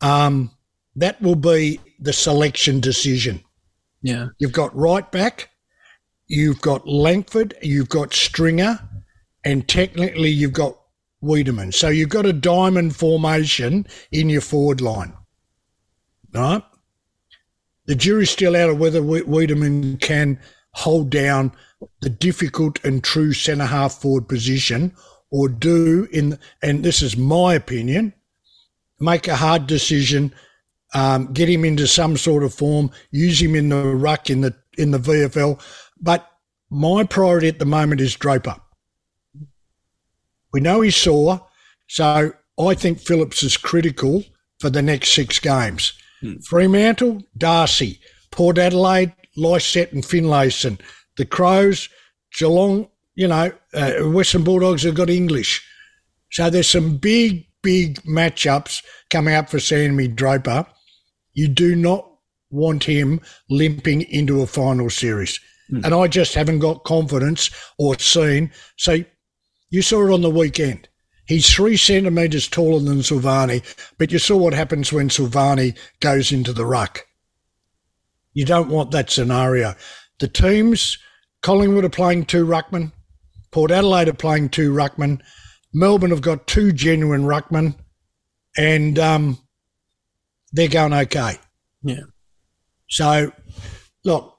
[0.00, 0.50] um,
[0.96, 3.42] that will be the selection decision.
[4.02, 4.28] Yeah.
[4.38, 5.50] You've got Wright back,
[6.26, 8.80] you've got Langford, you've got Stringer,
[9.44, 10.76] and technically you've got
[11.22, 11.72] Weideman.
[11.72, 15.12] So you've got a diamond formation in your forward line.
[16.34, 16.62] Right?
[17.86, 20.38] The jury's still out of whether Weideman can
[20.74, 21.52] hold down
[22.00, 24.94] the difficult and true centre half forward position
[25.30, 28.14] or do in and this is my opinion
[29.00, 30.32] make a hard decision
[30.94, 34.54] um, get him into some sort of form, use him in the ruck in the
[34.78, 35.60] in the VFL.
[36.00, 36.28] But
[36.70, 38.56] my priority at the moment is Draper.
[40.52, 41.46] We know he's sore,
[41.88, 44.24] so I think Phillips is critical
[44.60, 45.94] for the next six games.
[46.22, 46.38] Hmm.
[46.48, 50.78] Fremantle, Darcy, Port Adelaide, Lycett and Finlayson.
[51.16, 51.88] The Crows,
[52.38, 55.62] Geelong, you know, uh, Western Bulldogs have got English.
[56.30, 60.66] So there's some big, big matchups coming up for Sammy Draper.
[61.34, 62.08] You do not
[62.50, 65.38] want him limping into a final series.
[65.70, 65.84] Mm.
[65.84, 68.50] And I just haven't got confidence or seen.
[68.76, 69.04] So
[69.70, 70.88] you saw it on the weekend.
[71.26, 73.62] He's three centimetres taller than Silvagni,
[73.96, 77.06] but you saw what happens when Silvagni goes into the ruck.
[78.34, 79.74] You don't want that scenario.
[80.18, 80.98] The teams,
[81.42, 82.92] Collingwood are playing two ruckmen,
[83.50, 85.20] Port Adelaide are playing two ruckmen,
[85.72, 87.76] Melbourne have got two genuine ruckmen,
[88.56, 89.38] and um,
[90.52, 91.38] they're going okay.
[91.82, 92.00] Yeah.
[92.88, 93.32] So,
[94.04, 94.36] look,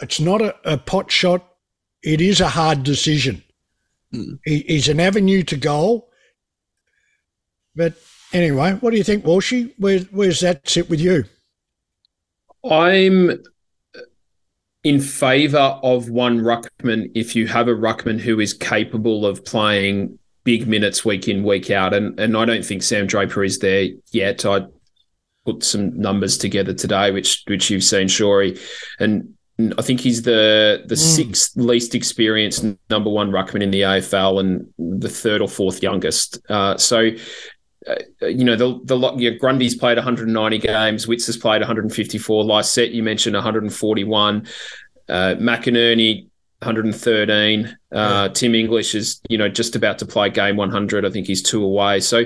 [0.00, 1.46] it's not a, a pot shot.
[2.02, 3.42] It is a hard decision.
[4.14, 4.38] Mm.
[4.44, 6.08] He, he's an avenue to goal.
[7.74, 7.94] But
[8.32, 9.74] anyway, what do you think, Walshy?
[9.78, 11.24] Where, where's that sit with you?
[12.70, 13.42] I'm
[14.84, 20.18] in favour of one ruckman if you have a ruckman who is capable of playing
[20.44, 23.88] big minutes week in week out, and and I don't think Sam Draper is there
[24.12, 24.44] yet.
[24.44, 24.66] I
[25.44, 28.58] put some numbers together today, which which you've seen, Shawry,
[28.98, 30.98] and I think he's the the mm.
[30.98, 36.38] sixth least experienced number one ruckman in the AFL and the third or fourth youngest.
[36.50, 37.10] Uh, so,
[37.86, 42.44] uh, you know, the the yeah, Grundy's played 190 games, Witts has played 154.
[42.44, 44.46] Lycett, you mentioned 141.
[45.08, 46.26] Uh, McInerney
[46.58, 47.78] 113.
[47.92, 48.28] Uh.
[48.30, 51.04] Tim English is, you know, just about to play game 100.
[51.04, 52.00] I think he's two away.
[52.00, 52.24] So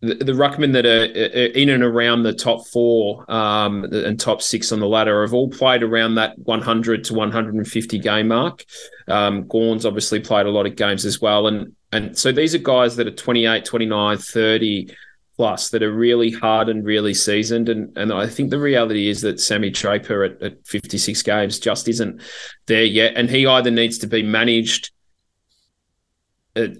[0.00, 4.70] the, the ruckmen that are in and around the top four um, and top six
[4.70, 8.64] on the ladder have all played around that 100 to 150 game mark.
[9.08, 11.46] Um, Gawn's obviously played a lot of games as well.
[11.46, 14.94] And, and so these are guys that are 28, 29, 30
[15.36, 17.68] plus that are really hard and really seasoned.
[17.68, 21.88] And, and I think the reality is that Sammy Draper at, at 56 games just
[21.88, 22.20] isn't
[22.66, 23.14] there yet.
[23.16, 24.90] And he either needs to be managed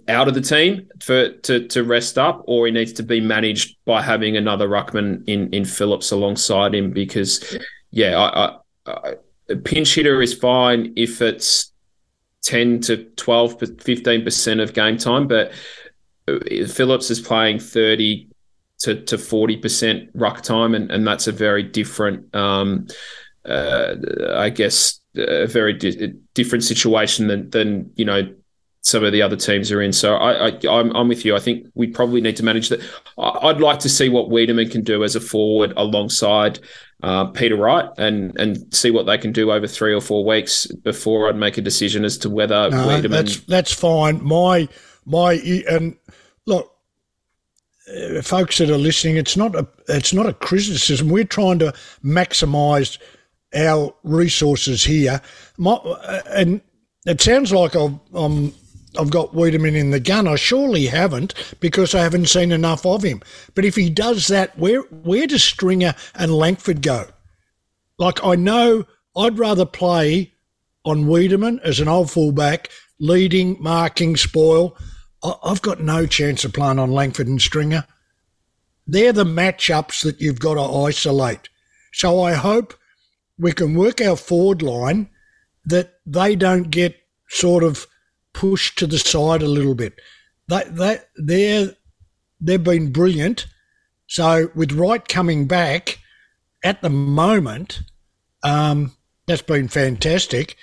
[0.09, 3.77] out of the team for to, to rest up, or he needs to be managed
[3.85, 6.91] by having another ruckman in in Phillips alongside him.
[6.91, 7.57] Because
[7.91, 8.47] yeah, I,
[8.87, 9.15] I,
[9.51, 11.73] I, pinch hitter is fine if it's
[12.43, 15.53] ten to 12, 15 percent of game time, but
[16.29, 18.29] uh, Phillips is playing thirty
[18.79, 22.35] to to forty percent ruck time, and and that's a very different.
[22.35, 22.87] Um,
[23.45, 23.95] uh,
[24.35, 28.35] I guess a very di- different situation than than you know
[28.87, 29.93] some of the other teams are in.
[29.93, 31.35] So I, I I'm, I'm with you.
[31.35, 32.81] I think we probably need to manage that.
[33.19, 36.61] I'd like to see what Weideman can do as a forward alongside
[37.03, 40.67] uh, Peter Wright and and see what they can do over three or four weeks
[40.67, 43.11] before I'd make a decision as to whether no, Weideman.
[43.11, 44.23] That's that's fine.
[44.23, 44.69] My
[45.05, 45.33] my
[45.69, 45.97] and
[46.47, 46.73] look,
[47.93, 51.09] uh, folks that are listening, it's not a it's not a criticism.
[51.09, 51.75] We're trying to
[52.05, 52.99] maximise
[53.53, 55.21] our resources here.
[55.59, 56.61] My, uh, and
[57.05, 58.01] it sounds like I'm
[58.99, 60.27] I've got Weideman in the gun.
[60.27, 63.23] I surely haven't because I haven't seen enough of him.
[63.55, 67.09] But if he does that, where where does Stringer and Langford go?
[67.99, 68.85] Like I know
[69.17, 70.35] I'd rather play
[70.85, 74.77] on Weideman as an old fullback, leading, marking, spoil.
[75.23, 77.85] I've got no chance of playing on Langford and Stringer.
[78.87, 81.49] They're the matchups that you've got to isolate.
[81.93, 82.75] So I hope
[83.39, 85.09] we can work our forward line
[85.65, 86.97] that they don't get
[87.29, 87.87] sort of
[88.37, 89.95] pushed to the side a little bit.
[90.47, 91.75] They they they're
[92.41, 93.47] they've been brilliant.
[94.07, 95.99] So with Wright coming back
[96.63, 97.81] at the moment,
[98.45, 98.93] um,
[99.27, 100.57] that's been fantastic.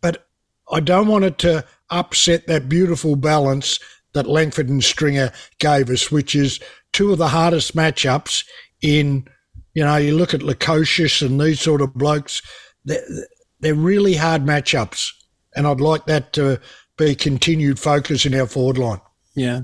[0.00, 0.26] But
[0.70, 3.80] I don't want it to upset that beautiful balance
[4.14, 6.60] that Langford and Stringer gave us, which is
[6.92, 8.44] two of the hardest matchups
[8.80, 9.26] in.
[9.74, 12.40] You know, you look at Lukosius and these sort of blokes.
[12.84, 13.04] They're,
[13.60, 15.10] they're really hard matchups,
[15.54, 16.60] and I'd like that to
[16.96, 19.00] be continued focus in our forward line.
[19.34, 19.62] Yeah.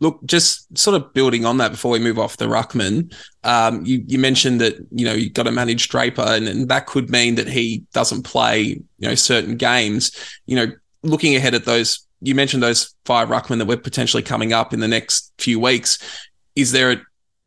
[0.00, 3.14] Look, just sort of building on that before we move off the ruckman,
[3.44, 6.86] um, you, you mentioned that you know you've got to manage Draper, and, and that
[6.86, 10.12] could mean that he doesn't play you know certain games.
[10.46, 10.72] You know,
[11.02, 14.80] looking ahead at those, you mentioned those five ruckmen that were potentially coming up in
[14.80, 15.98] the next few weeks.
[16.56, 16.96] Is there a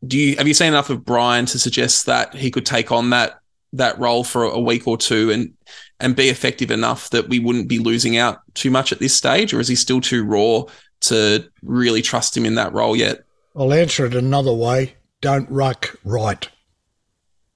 [0.06, 3.10] do you have you seen enough of Brian to suggest that he could take on
[3.10, 3.40] that
[3.74, 5.52] that role for a week or two and
[6.00, 9.54] and be effective enough that we wouldn't be losing out too much at this stage,
[9.54, 10.62] or is he still too raw
[11.00, 13.24] to really trust him in that role yet?
[13.56, 14.94] I'll answer it another way.
[15.20, 16.48] Don't ruck Wright.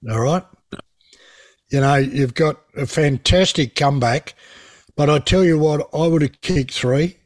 [0.08, 0.44] All right.
[0.72, 0.78] No.
[1.70, 4.34] You know, you've got a fantastic comeback,
[4.96, 7.16] but I tell you what, I would have kicked three.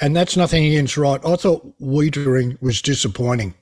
[0.00, 1.20] And that's nothing against Wright.
[1.26, 3.54] I thought Weitering was disappointing.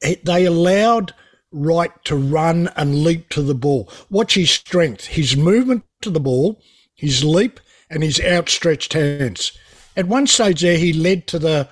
[0.00, 1.14] They allowed
[1.54, 3.88] Wright to run and leap to the ball.
[4.10, 6.60] Watch his strength, his movement to the ball,
[6.96, 9.56] his leap, and his outstretched hands.
[9.96, 11.68] At one stage there, he led to the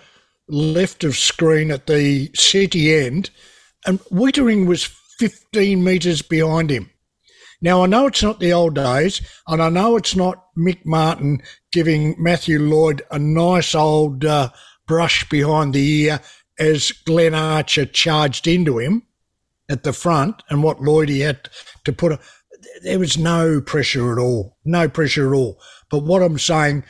[0.49, 3.31] left of screen at the city end,
[3.85, 4.85] and Weitering was
[5.19, 6.91] 15 metres behind him.
[7.61, 11.43] Now, I know it's not the old days, and I know it's not Mick Martin
[11.73, 14.51] giving Matthew Lloyd a nice old uh,
[14.87, 16.21] brush behind the ear
[16.59, 19.03] as Glenn Archer charged into him
[19.73, 21.49] at the front and what Lloydie had
[21.85, 22.21] to put.
[22.83, 25.61] There was no pressure at all, no pressure at all.
[25.91, 26.85] But what I'm saying,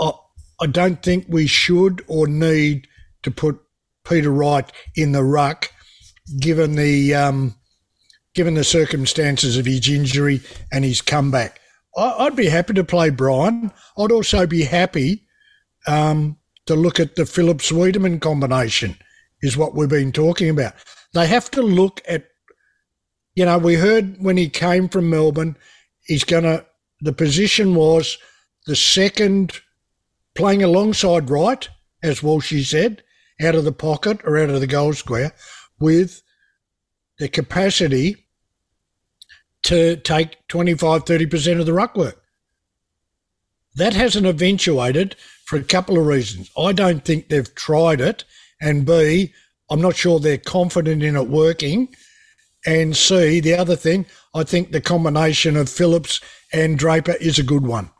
[0.00, 0.12] I,
[0.60, 2.88] I don't think we should or need
[3.22, 3.60] to put
[4.04, 5.70] Peter Wright in the ruck,
[6.40, 7.54] given the um,
[8.34, 10.40] given the circumstances of his injury
[10.72, 11.60] and his comeback.
[11.96, 13.70] I, would be happy to play Brian.
[13.98, 15.26] I'd also be happy
[15.86, 18.96] um, to look at the Phillips Weideman combination,
[19.42, 20.74] is what we've been talking about.
[21.14, 22.28] They have to look at,
[23.34, 25.56] you know, we heard when he came from Melbourne,
[26.04, 26.64] he's going to,
[27.00, 28.18] the position was
[28.66, 29.60] the second
[30.34, 31.68] playing alongside Wright,
[32.02, 33.02] as Walshy said,
[33.42, 35.32] out of the pocket or out of the goal square,
[35.78, 36.22] with
[37.18, 38.16] the capacity
[39.64, 42.20] to take 25, 30% of the ruck work.
[43.74, 46.50] That hasn't eventuated for a couple of reasons.
[46.58, 48.24] I don't think they've tried it.
[48.60, 49.32] And B,
[49.72, 51.88] I'm not sure they're confident in it working.
[52.66, 54.04] And C, the other thing,
[54.34, 56.20] I think the combination of Phillips
[56.52, 57.90] and Draper is a good one.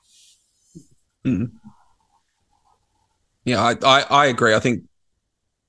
[1.24, 1.50] Mm.
[3.46, 4.54] Yeah, I, I, I agree.
[4.54, 4.84] I think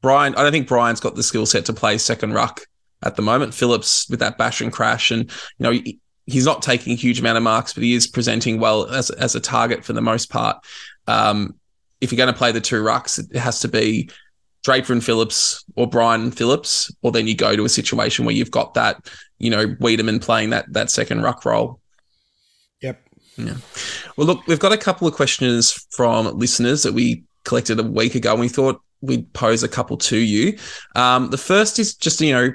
[0.02, 2.68] Brian, I don't think Brian's got the skill set to play second ruck
[3.02, 3.54] at the moment.
[3.54, 5.82] Phillips with that bash and crash, and you know
[6.26, 9.36] he's not taking a huge amount of marks, but he is presenting well as as
[9.36, 10.58] a target for the most part.
[11.08, 11.56] Um,
[12.02, 14.10] if you're going to play the two rucks, it has to be
[14.64, 18.52] Draper and Phillips or Brian Phillips, or then you go to a situation where you've
[18.52, 21.80] got that, you know, Weideman playing that that second ruck role.
[22.82, 23.02] Yep.
[23.38, 23.56] Yeah.
[24.18, 28.16] Well, look, we've got a couple of questions from listeners that we collected a week
[28.16, 30.58] ago, and we thought we'd pose a couple to you.
[30.96, 32.54] Um, the first is just you know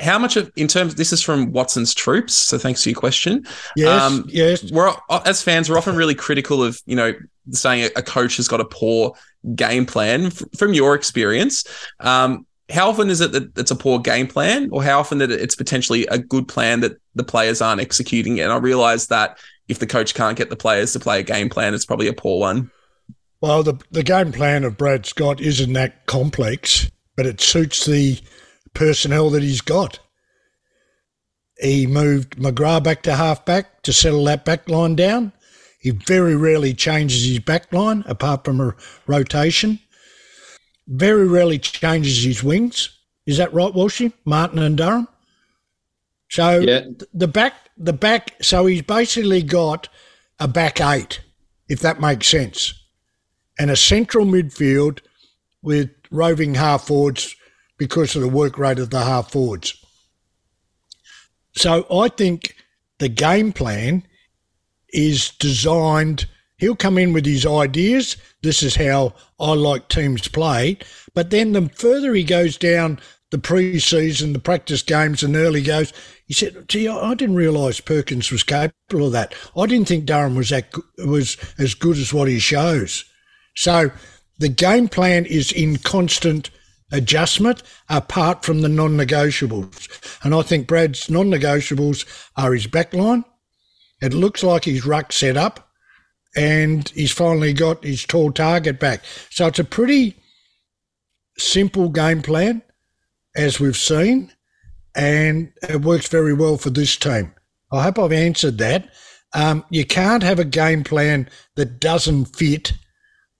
[0.00, 3.46] how much of in terms this is from Watson's troops so thanks for your question
[3.76, 4.92] yes um, yes we're
[5.24, 7.14] as fans we're often really critical of you know
[7.50, 9.14] saying a coach has got a poor
[9.54, 11.64] game plan from your experience
[12.00, 15.30] um, how often is it that it's a poor game plan or how often that
[15.30, 19.38] it's potentially a good plan that the players aren't executing and i realize that
[19.68, 22.12] if the coach can't get the players to play a game plan it's probably a
[22.12, 22.70] poor one
[23.40, 28.20] well the, the game plan of brad scott isn't that complex but it suits the
[28.76, 29.98] personnel that he's got.
[31.58, 35.32] He moved McGrath back to halfback to settle that back line down.
[35.86, 38.74] He very rarely changes his back line apart from a
[39.06, 39.78] rotation.
[40.88, 42.88] Very rarely changes his wings.
[43.24, 44.12] Is that right, Walshy?
[44.24, 45.06] Martin and Durham.
[46.28, 46.86] So yeah.
[47.14, 48.34] the back, the back.
[48.42, 49.88] So he's basically got
[50.40, 51.20] a back eight,
[51.68, 52.74] if that makes sense,
[53.56, 54.98] and a central midfield
[55.62, 57.36] with roving half forwards
[57.78, 59.76] because of the work rate of the half forwards.
[61.54, 62.56] So I think
[62.98, 64.02] the game plan
[64.92, 66.26] is designed.
[66.58, 68.16] He'll come in with his ideas.
[68.42, 70.78] This is how I like teams play.
[71.14, 72.98] But then the further he goes down
[73.30, 75.92] the pre-season, the practice games, and early goes,
[76.26, 79.34] he said, "Gee, I didn't realise Perkins was capable of that.
[79.56, 83.04] I didn't think Durham was that was as good as what he shows."
[83.56, 83.90] So
[84.38, 86.50] the game plan is in constant
[86.92, 89.88] adjustment apart from the non negotiables.
[90.22, 92.04] And I think Brad's non negotiables
[92.36, 93.24] are his backline.
[94.00, 95.70] It looks like his ruck set up
[96.36, 99.02] and he's finally got his tall target back.
[99.30, 100.14] So it's a pretty
[101.38, 102.62] simple game plan,
[103.34, 104.32] as we've seen,
[104.94, 107.32] and it works very well for this team.
[107.72, 108.90] I hope I've answered that.
[109.34, 112.72] Um, you can't have a game plan that doesn't fit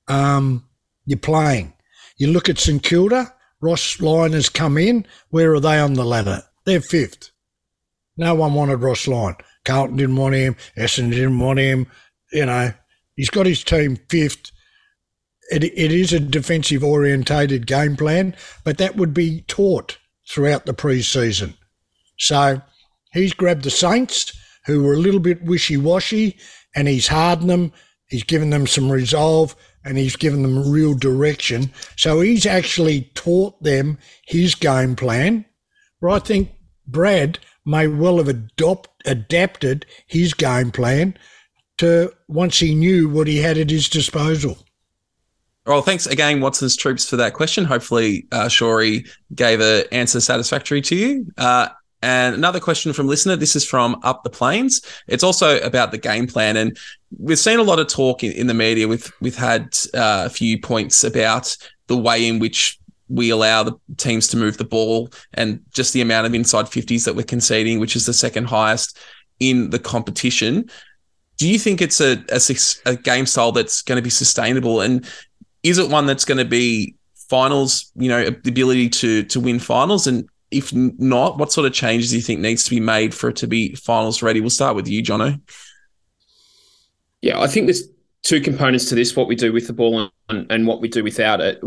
[0.09, 0.67] um,
[1.05, 1.73] your playing.
[2.19, 5.07] You look at St Kilda, Ross Lyon has come in.
[5.31, 6.43] Where are they on the ladder?
[6.65, 7.31] They're fifth.
[8.17, 9.37] No one wanted Ross Lyon.
[9.67, 10.57] Carlton didn't want him.
[10.79, 11.87] Essendon didn't want him.
[12.33, 12.73] You know,
[13.15, 14.51] he's got his team fifth.
[15.51, 19.99] It, it is a defensive orientated game plan, but that would be taught
[20.29, 21.55] throughout the pre-season.
[22.19, 22.63] So
[23.13, 24.33] he's grabbed the Saints,
[24.65, 26.37] who were a little bit wishy-washy,
[26.75, 27.73] and he's hardened them.
[28.09, 29.55] He's given them some resolve
[29.87, 31.73] and he's given them real direction.
[31.97, 35.45] So he's actually taught them his game plan.
[36.01, 36.51] Where I think
[36.89, 41.17] Brad may well have adopt, adapted his game plan
[41.79, 44.57] to once he knew what he had at his disposal.
[45.67, 47.65] Well, thanks again, Watson's Troops, for that question.
[47.65, 51.27] Hopefully, uh, Shawry gave an answer satisfactory to you.
[51.37, 51.69] Uh,
[52.03, 53.35] and another question from listener.
[53.35, 54.81] This is from Up the Plains.
[55.09, 56.79] It's also about the game plan, and
[57.19, 58.87] we've seen a lot of talk in, in the media.
[58.87, 61.57] We've we've had uh, a few points about
[61.89, 62.79] the way in which
[63.09, 67.05] we allow the teams to move the ball, and just the amount of inside fifties
[67.05, 68.99] that we're conceding, which is the second highest
[69.41, 70.69] in the competition.
[71.39, 72.41] Do you think it's a, a,
[72.91, 75.07] a game style that's going to be sustainable, and
[75.63, 76.95] is it one that's going to be
[77.29, 77.93] finals?
[77.95, 82.11] You know, the ability to to win finals, and if not, what sort of changes
[82.11, 84.41] do you think needs to be made for it to be finals ready?
[84.41, 85.41] We'll start with you, Jono.
[87.21, 87.89] Yeah, I think there's
[88.23, 91.05] two components to this: what we do with the ball and, and what we do
[91.05, 91.61] without it.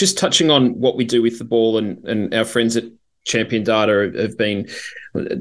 [0.00, 2.84] Just touching on what we do with the ball, and, and our friends at
[3.26, 4.66] Champion Data have been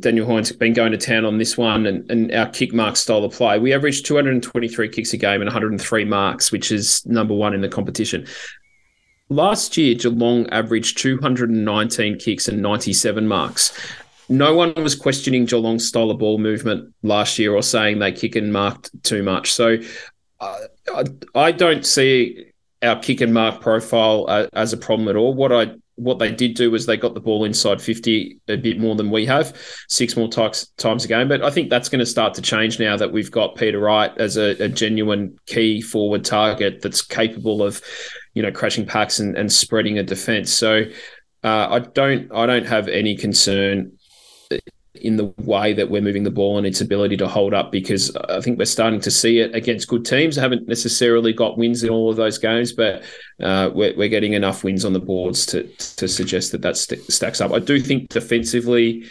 [0.01, 3.24] Daniel Hoyne been going to town on this one, and, and our kick mark style
[3.24, 3.57] of play.
[3.57, 7.70] We averaged 223 kicks a game and 103 marks, which is number one in the
[7.70, 8.28] competition.
[9.30, 13.80] Last year, Geelong averaged 219 kicks and 97 marks.
[14.28, 18.36] No one was questioning Geelong's style of ball movement last year or saying they kick
[18.36, 19.53] and marked too much.
[19.53, 19.78] So
[20.41, 20.60] uh,
[20.93, 21.03] I,
[21.34, 22.48] I, don't see
[22.82, 25.34] our kick and mark profile uh, as a problem at all.
[25.34, 28.80] What I what they did do was they got the ball inside 50 a bit
[28.80, 29.55] more than we have,
[29.89, 31.27] six more times times a game.
[31.27, 34.11] But I think that's going to start to change now that we've got Peter Wright
[34.17, 37.82] as a, a genuine key forward target that's capable of,
[38.34, 40.51] you know, crashing packs and, and spreading a defense.
[40.51, 40.84] So
[41.43, 43.91] uh, I don't I don't have any concern
[44.95, 48.15] in the way that we're moving the ball and its ability to hold up because
[48.15, 50.37] I think we're starting to see it against good teams.
[50.37, 53.03] I haven't necessarily got wins in all of those games, but
[53.39, 57.03] uh, we're, we're, getting enough wins on the boards to to suggest that that st-
[57.11, 57.53] stacks up.
[57.53, 59.05] I do think defensively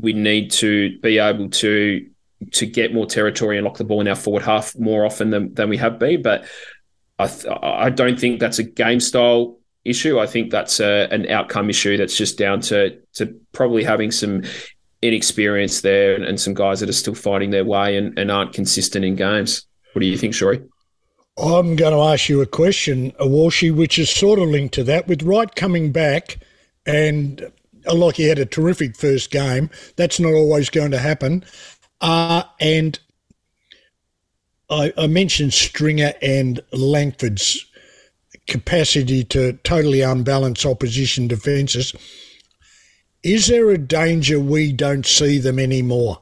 [0.00, 2.06] we need to be able to
[2.52, 5.54] to get more territory and lock the ball in our forward half more often than,
[5.54, 6.44] than we have been, but
[7.18, 10.18] I, th- I don't think that's a game style issue.
[10.18, 14.42] I think that's a, an outcome issue that's just down to to probably having some
[15.02, 18.52] inexperience there and, and some guys that are still finding their way and, and aren't
[18.52, 19.66] consistent in games.
[19.92, 20.66] What do you think, Shawry?
[21.38, 25.08] I'm going to ask you a question, Walshy, which is sort of linked to that.
[25.08, 26.38] With Wright coming back,
[26.84, 27.50] and
[27.86, 31.44] uh, like he had a terrific first game, that's not always going to happen.
[32.02, 32.98] Uh, and
[34.68, 37.66] I, I mentioned Stringer and Langford's
[38.50, 41.94] capacity to totally unbalance opposition defences.
[43.22, 46.20] Is there a danger we don't see them anymore?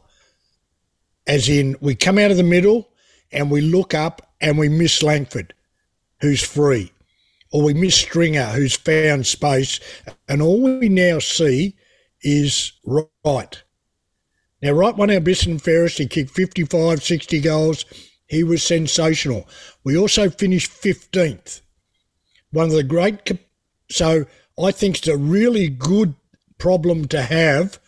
[1.26, 2.90] As in, we come out of the middle
[3.32, 5.54] and we look up and we miss Langford,
[6.20, 6.92] who's free,
[7.50, 9.80] or we miss Stringer, who's found space,
[10.28, 11.76] and all we now see
[12.20, 13.62] is Wright.
[14.60, 15.98] Now, Wright won our best and fairest.
[15.98, 17.84] He kicked 55, 60 goals.
[18.26, 19.48] He was sensational.
[19.84, 21.62] We also finished 15th
[22.52, 23.30] one of the great.
[23.90, 24.26] So
[24.62, 26.14] I think it's a really good
[26.58, 27.78] problem to have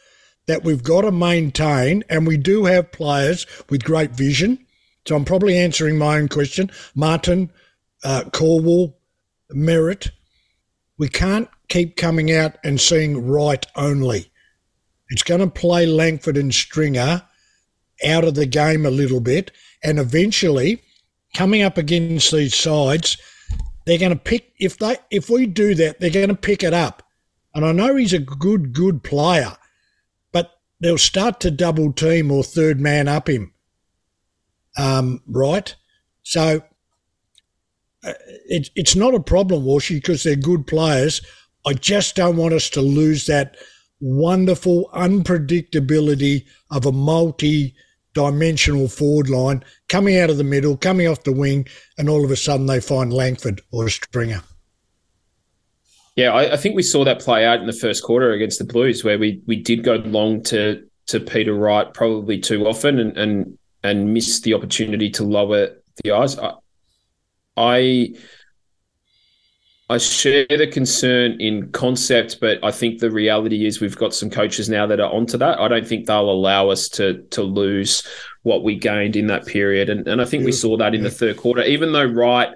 [0.47, 4.59] that we've got to maintain, and we do have players with great vision.
[5.07, 6.71] So I'm probably answering my own question.
[6.95, 7.51] Martin,
[8.05, 8.97] uh, Caldwell,
[9.53, 10.11] Merrett.
[10.99, 14.31] We can't keep coming out and seeing Wright only.
[15.09, 17.23] It's going to play Langford and Stringer
[18.05, 19.51] out of the game a little bit,
[19.83, 20.83] and eventually,
[21.35, 23.17] coming up against these sides,
[23.91, 26.73] they're going to pick if they if we do that, they're going to pick it
[26.73, 27.03] up.
[27.53, 29.57] And I know he's a good good player,
[30.31, 33.53] but they'll start to double team or third man up him.
[34.79, 35.75] Um, right,
[36.23, 36.63] so
[38.05, 38.13] uh,
[38.47, 41.21] it, it's not a problem, Walshy, because they're good players.
[41.67, 43.57] I just don't want us to lose that
[43.99, 47.75] wonderful unpredictability of a multi
[48.15, 51.67] dimensional forward line coming out of the middle, coming off the wing,
[51.99, 54.43] and all of a sudden they find Langford or a Stringer.
[56.17, 58.65] Yeah, I, I, think we saw that play out in the first quarter against the
[58.65, 63.17] Blues, where we we did go long to to Peter Wright probably too often and
[63.17, 65.71] and and miss the opportunity to lower
[66.03, 66.39] the eyes.
[66.39, 66.55] I,
[67.57, 68.15] I
[69.91, 74.31] I share the concern in concept, but I think the reality is we've got some
[74.31, 75.59] coaches now that are onto that.
[75.59, 78.07] I don't think they'll allow us to to lose
[78.43, 80.61] what we gained in that period, and and I think we mm.
[80.61, 81.63] saw that in the third quarter.
[81.63, 82.51] Even though Wright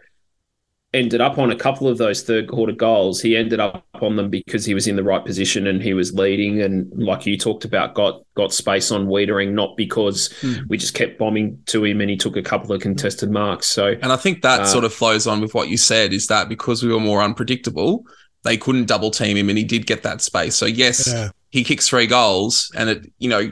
[0.95, 3.21] ended up on a couple of those third quarter goals.
[3.21, 6.15] He ended up on them because he was in the right position and he was
[6.15, 6.63] leading.
[6.63, 10.67] And like you talked about, got got space on Weitering, not because mm.
[10.69, 13.67] we just kept bombing to him and he took a couple of contested marks.
[13.67, 16.29] So, and I think that uh, sort of flows on with what you said is
[16.29, 18.07] that because we were more unpredictable,
[18.45, 20.55] they couldn't double team him and he did get that space.
[20.55, 21.31] So yes, yeah.
[21.51, 23.51] he kicks three goals and it, you know,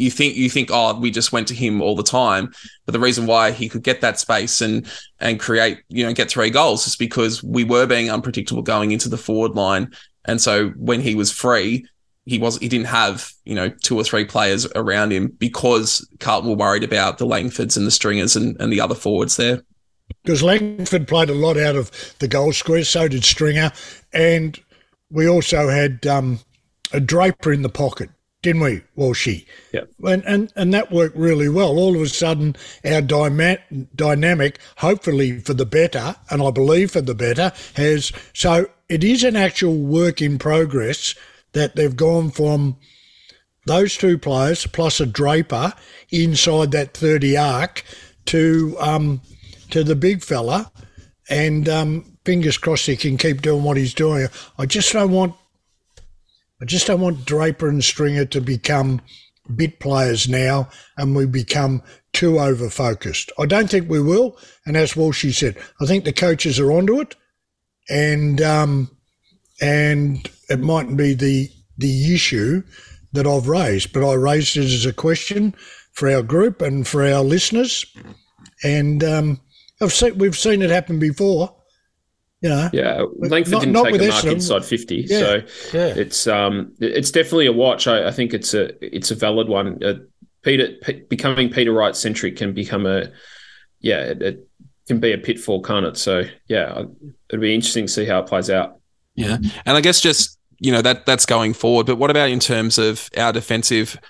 [0.00, 2.52] you think you think oh we just went to him all the time.
[2.86, 4.90] But the reason why he could get that space and
[5.20, 9.08] and create you know get three goals is because we were being unpredictable going into
[9.08, 9.92] the forward line.
[10.24, 11.86] And so when he was free
[12.26, 16.50] he was he didn't have you know two or three players around him because Carlton
[16.50, 19.62] were worried about the Langfords and the Stringers and, and the other forwards there.
[20.22, 23.72] Because Langford played a lot out of the goal square so did Stringer.
[24.12, 24.58] And
[25.10, 26.40] we also had um,
[26.92, 28.10] a Draper in the pocket
[28.42, 28.82] didn't we?
[28.94, 29.46] Well, she.
[29.72, 29.82] Yeah.
[30.04, 31.78] And, and and that worked really well.
[31.78, 37.02] All of a sudden, our dyma- dynamic, hopefully for the better, and I believe for
[37.02, 41.14] the better, has so it is an actual work in progress
[41.52, 42.76] that they've gone from
[43.66, 45.74] those two players plus a Draper
[46.10, 47.84] inside that thirty arc
[48.26, 49.20] to um
[49.70, 50.72] to the big fella,
[51.28, 54.28] and um, fingers crossed he can keep doing what he's doing.
[54.58, 55.34] I just don't want
[56.60, 59.00] I just don't want Draper and Stringer to become
[59.56, 61.82] bit players now and we become
[62.12, 63.32] too over focused.
[63.38, 64.36] I don't think we will.
[64.66, 67.16] And as Walshy said, I think the coaches are onto it
[67.88, 68.90] and um,
[69.60, 72.62] and it mightn't be the the issue
[73.12, 75.54] that I've raised, but I raised it as a question
[75.92, 77.84] for our group and for our listeners.
[78.62, 79.40] And um,
[79.80, 81.54] I've seen, we've seen it happen before.
[82.42, 85.34] You know, yeah, Langford not, didn't not take a mark inside fifty, yeah, so
[85.74, 85.94] yeah.
[85.94, 87.86] it's um it's definitely a watch.
[87.86, 89.82] I, I, think it's a it's a valid one.
[89.84, 89.96] Uh,
[90.42, 93.10] Peter P- becoming Peter Wright centric can become a
[93.80, 94.48] yeah it, it,
[94.88, 95.98] can be a pitfall, can't it?
[95.98, 96.84] So yeah,
[97.28, 98.80] it'd be interesting to see how it plays out.
[99.16, 99.36] Yeah,
[99.66, 101.84] and I guess just you know that that's going forward.
[101.84, 104.00] But what about in terms of our defensive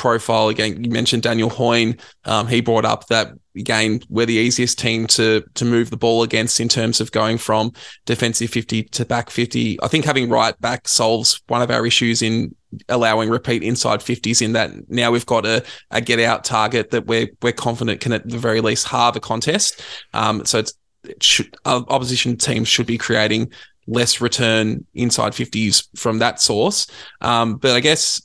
[0.00, 0.48] profile?
[0.48, 2.00] Again, you mentioned Daniel Hoyne.
[2.24, 6.22] Um, he brought up that again we're the easiest team to to move the ball
[6.22, 7.72] against in terms of going from
[8.06, 12.22] defensive 50 to back 50 i think having Wright back solves one of our issues
[12.22, 12.54] in
[12.88, 17.06] allowing repeat inside 50s in that now we've got a, a get out target that
[17.06, 19.82] we're we're confident can at the very least halve a contest
[20.14, 23.50] um, so it's it should opposition teams should be creating
[23.88, 26.86] less return inside 50s from that source
[27.20, 28.24] um, but i guess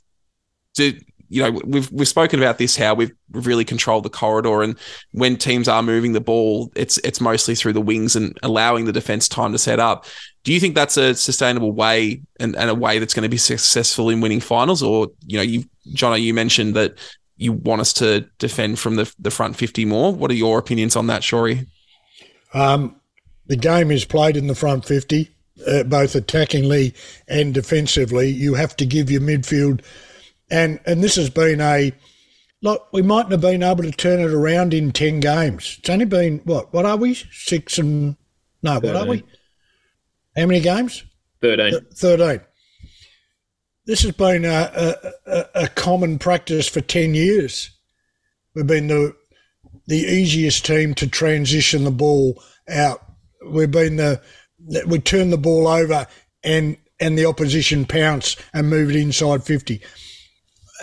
[0.76, 0.94] to
[1.30, 4.78] you know, we've we've spoken about this how we've really controlled the corridor, and
[5.12, 8.94] when teams are moving the ball, it's it's mostly through the wings and allowing the
[8.94, 10.06] defense time to set up.
[10.44, 13.38] Do you think that's a sustainable way and, and a way that's going to be
[13.38, 14.84] successful in winning finals?
[14.84, 16.96] Or you know, you Jono, you mentioned that
[17.38, 20.14] you want us to defend from the the front fifty more.
[20.14, 21.68] What are your opinions on that, Shawry?
[22.54, 22.96] Um,
[23.48, 25.32] the game is played in the front fifty.
[25.66, 26.94] Uh, both attackingly
[27.30, 29.82] and defensively, you have to give your midfield
[30.50, 31.92] and and this has been a
[32.62, 32.88] look.
[32.92, 35.78] We mightn't have been able to turn it around in ten games.
[35.80, 36.74] It's only been what?
[36.74, 37.16] What are we?
[37.16, 38.18] Six and
[38.62, 38.80] no.
[38.80, 38.94] 13.
[38.94, 39.24] What are we?
[40.36, 41.04] How many games?
[41.42, 41.80] Thirteen.
[41.94, 42.42] Thirteen.
[43.86, 44.96] This has been a,
[45.28, 47.70] a, a common practice for ten years.
[48.54, 49.16] We've been the
[49.88, 53.02] the easiest team to transition the ball out.
[53.48, 54.22] We've been the
[54.88, 56.08] we turn the ball over
[56.44, 59.82] and and the opposition pounce and move it inside fifty.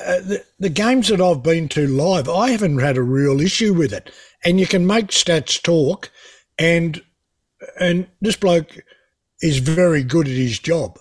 [0.00, 3.74] Uh, the, the games that I've been to live, I haven't had a real issue
[3.74, 4.10] with it.
[4.44, 6.10] And you can make stats talk,
[6.58, 7.02] and
[7.78, 8.78] and this bloke
[9.40, 10.98] is very good at his job.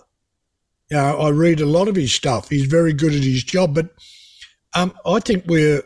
[0.90, 2.50] You know, I read a lot of his stuff.
[2.50, 3.88] He's very good at his job, but
[4.74, 5.82] um, I think we're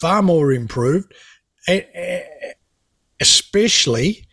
[0.00, 1.14] far more improved,
[3.20, 4.26] especially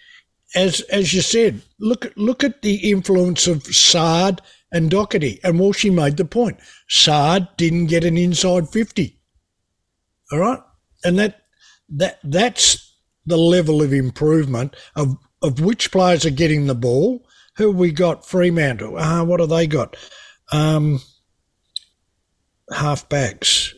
[0.56, 1.62] as as you said.
[1.80, 4.42] Look look at the influence of Saad
[4.72, 5.40] and Docherty.
[5.44, 6.60] And Walshy made the point.
[6.88, 9.20] Saad didn't get an inside 50.
[10.32, 10.60] All right?
[11.04, 11.42] And that
[11.90, 17.26] that that's the level of improvement of, of which players are getting the ball.
[17.58, 18.26] Who we got?
[18.26, 18.98] Fremantle.
[18.98, 19.98] Uh, what have they got?
[20.52, 21.02] Um,
[22.72, 23.74] half backs.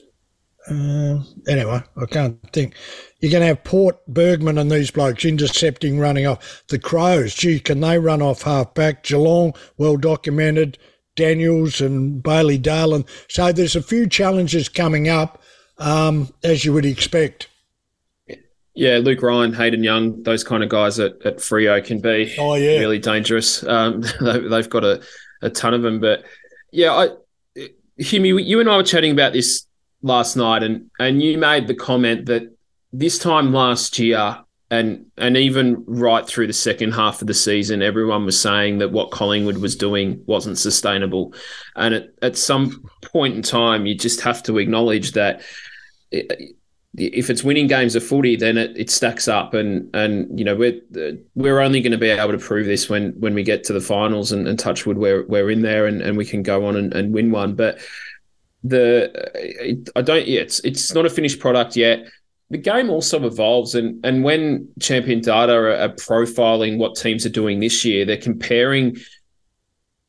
[0.70, 2.76] Uh, anyway, I can't think.
[3.22, 6.64] You're going to have Port, Bergman, and these blokes intercepting, running off.
[6.68, 9.04] The Crows, gee, can they run off half back?
[9.04, 10.78] Geelong, well documented.
[11.16, 13.04] Daniels and Bailey Dale.
[13.30, 15.42] So there's a few challenges coming up,
[15.78, 17.48] um, as you would expect.
[18.74, 22.56] Yeah, Luke Ryan, Hayden Young, those kind of guys at, at Freo can be oh,
[22.56, 22.80] yeah.
[22.80, 23.64] really dangerous.
[23.68, 25.04] Um, they've got a,
[25.42, 26.00] a ton of them.
[26.00, 26.24] But
[26.72, 27.10] yeah, I,
[28.02, 29.68] Hermie, you and I were chatting about this
[30.02, 32.44] last night, and and you made the comment that
[32.94, 34.40] this time last year,
[34.70, 38.92] and and even right through the second half of the season, everyone was saying that
[38.92, 41.34] what Collingwood was doing wasn't sustainable,
[41.76, 45.42] and at, at some point in time, you just have to acknowledge that.
[46.12, 46.56] It,
[46.98, 50.56] if it's winning games of footy, then it, it stacks up, and and you know
[50.56, 50.82] we're
[51.36, 53.80] we're only going to be able to prove this when when we get to the
[53.80, 56.94] finals, and, and Touchwood we're we're in there, and, and we can go on and,
[56.94, 57.56] and win one.
[57.56, 57.80] But
[58.64, 60.28] the I don't.
[60.28, 62.08] Yeah, it's it's not a finished product yet.
[62.52, 67.30] The game also evolves, and and when Champion Data are, are profiling what teams are
[67.30, 68.98] doing this year, they're comparing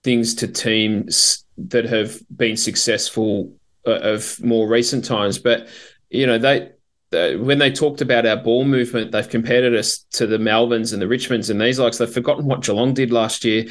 [0.03, 3.55] things to teams that have been successful
[3.87, 5.39] uh, of more recent times.
[5.39, 5.69] But
[6.11, 6.73] you know they
[7.13, 11.07] when they talked about our ball movement, they've compared us to the Melbournes and the
[11.07, 11.99] Richmonds and these likes.
[11.99, 13.67] They've forgotten what Geelong did last year.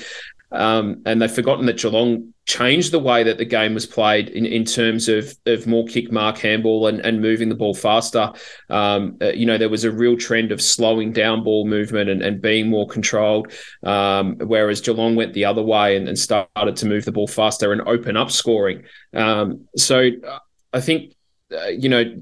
[0.52, 4.45] Um, and they've forgotten that Geelong changed the way that the game was played in,
[4.45, 8.32] in terms of, of more kick mark handball and, and moving the ball faster.
[8.70, 12.22] Um, uh, you know, there was a real trend of slowing down ball movement and,
[12.22, 13.52] and being more controlled,
[13.84, 17.72] um, whereas Geelong went the other way and, and, started to move the ball faster
[17.72, 18.84] and open up scoring.
[19.14, 20.39] Um, so uh,
[20.74, 21.16] I think,
[21.52, 22.22] uh, you know,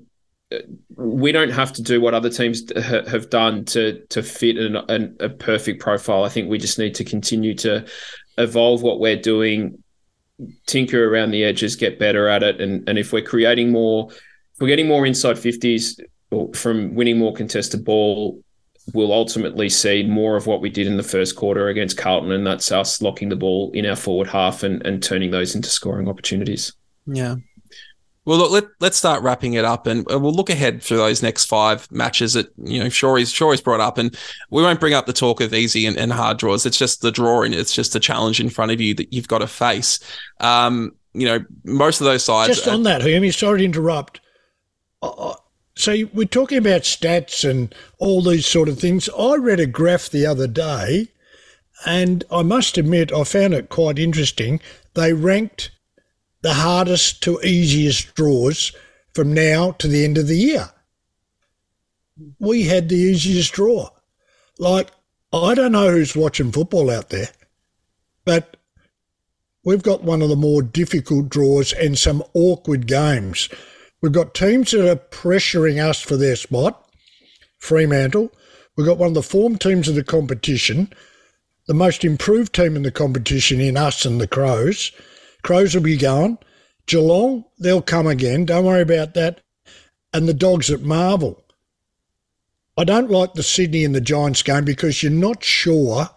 [0.95, 5.15] we don't have to do what other teams have done to to fit an, an,
[5.19, 6.23] a perfect profile.
[6.23, 7.85] I think we just need to continue to
[8.37, 9.83] evolve what we're doing,
[10.65, 14.59] tinker around the edges, get better at it, and and if we're creating more, if
[14.59, 15.99] we're getting more inside fifties
[16.53, 18.43] from winning more contested ball,
[18.93, 22.45] we'll ultimately see more of what we did in the first quarter against Carlton, and
[22.45, 26.07] that's us locking the ball in our forward half and and turning those into scoring
[26.07, 26.73] opportunities.
[27.05, 27.35] Yeah,
[28.29, 31.45] Well, look, let, let's start wrapping it up, and we'll look ahead for those next
[31.45, 34.15] five matches that you know Shawry's Shawry's brought up, and
[34.51, 36.63] we won't bring up the talk of easy and, and hard draws.
[36.63, 37.53] It's just the drawing.
[37.53, 39.99] It's just the challenge in front of you that you've got to face.
[40.41, 42.55] Um, you know, most of those sides.
[42.55, 44.21] Just on that, Hermie, sorry to interrupt.
[45.01, 45.33] Uh,
[45.75, 49.09] so we're talking about stats and all these sort of things.
[49.17, 51.07] I read a graph the other day,
[51.83, 54.61] and I must admit I found it quite interesting.
[54.93, 55.71] They ranked
[56.41, 58.71] the hardest to easiest draws
[59.13, 60.69] from now to the end of the year.
[62.39, 63.89] We had the easiest draw.
[64.57, 64.91] Like,
[65.31, 67.29] I don't know who's watching football out there,
[68.25, 68.57] but
[69.63, 73.49] we've got one of the more difficult draws and some awkward games.
[74.01, 76.85] We've got teams that are pressuring us for their spot.
[77.57, 78.31] Fremantle.
[78.75, 80.93] We've got one of the form teams of the competition,
[81.67, 84.91] the most improved team in the competition in us and the Crows.
[85.43, 86.37] Crows will be going.
[86.85, 88.45] Geelong, they'll come again.
[88.45, 89.41] Don't worry about that.
[90.13, 91.43] And the Dogs at Marvel.
[92.77, 96.09] I don't like the Sydney and the Giants game because you're not sure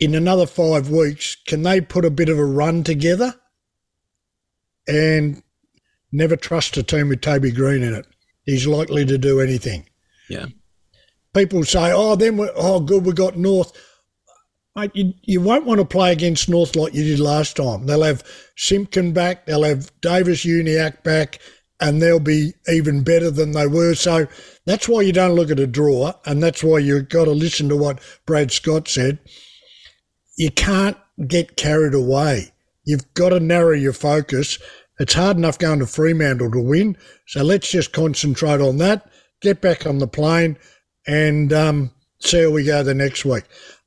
[0.00, 3.34] in another five weeks, can they put a bit of a run together?
[4.88, 5.42] And
[6.14, 8.06] Never trust a team with Toby Greene in it.
[8.44, 9.88] He's likely to do anything.
[10.30, 10.46] Yeah.
[11.34, 13.72] People say, oh, then we're, oh, good, we got North.
[14.76, 17.86] Mate, you, you won't want to play against North like you did last time.
[17.86, 18.24] They'll have
[18.56, 21.38] Simpkin back, they'll have Davies-Uniacke back,
[21.80, 23.94] and they'll be even better than they were.
[23.94, 24.26] So
[24.66, 27.68] that's why you don't look at a draw, and that's why you've got to listen
[27.68, 29.18] to what Brad Scott said.
[30.36, 30.96] You can't
[31.28, 32.52] get carried away.
[32.84, 34.58] You've got to narrow your focus
[34.98, 36.96] it's hard enough going to Fremantle to win.
[37.26, 39.08] So let's just concentrate on that,
[39.40, 40.56] get back on the plane,
[41.06, 43.44] and um, see how we go the next week.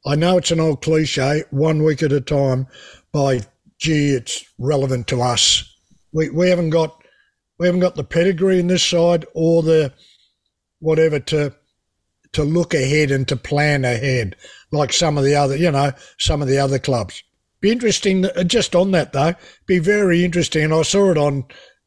[0.08, 2.68] I know it's an old cliche, one week at a time,
[3.12, 3.41] by
[3.78, 5.76] gee, it's relevant to us.
[6.14, 7.03] We, we haven't got
[7.60, 9.91] we haven't got the pedigree in this side or the
[10.80, 11.53] whatever to
[12.32, 14.36] to look ahead and to plan ahead
[14.72, 17.22] like some of the other you know some of the other clubs.
[17.60, 19.34] Be interesting, uh, just on that though,
[19.66, 20.64] be very interesting.
[20.64, 21.43] And I saw it on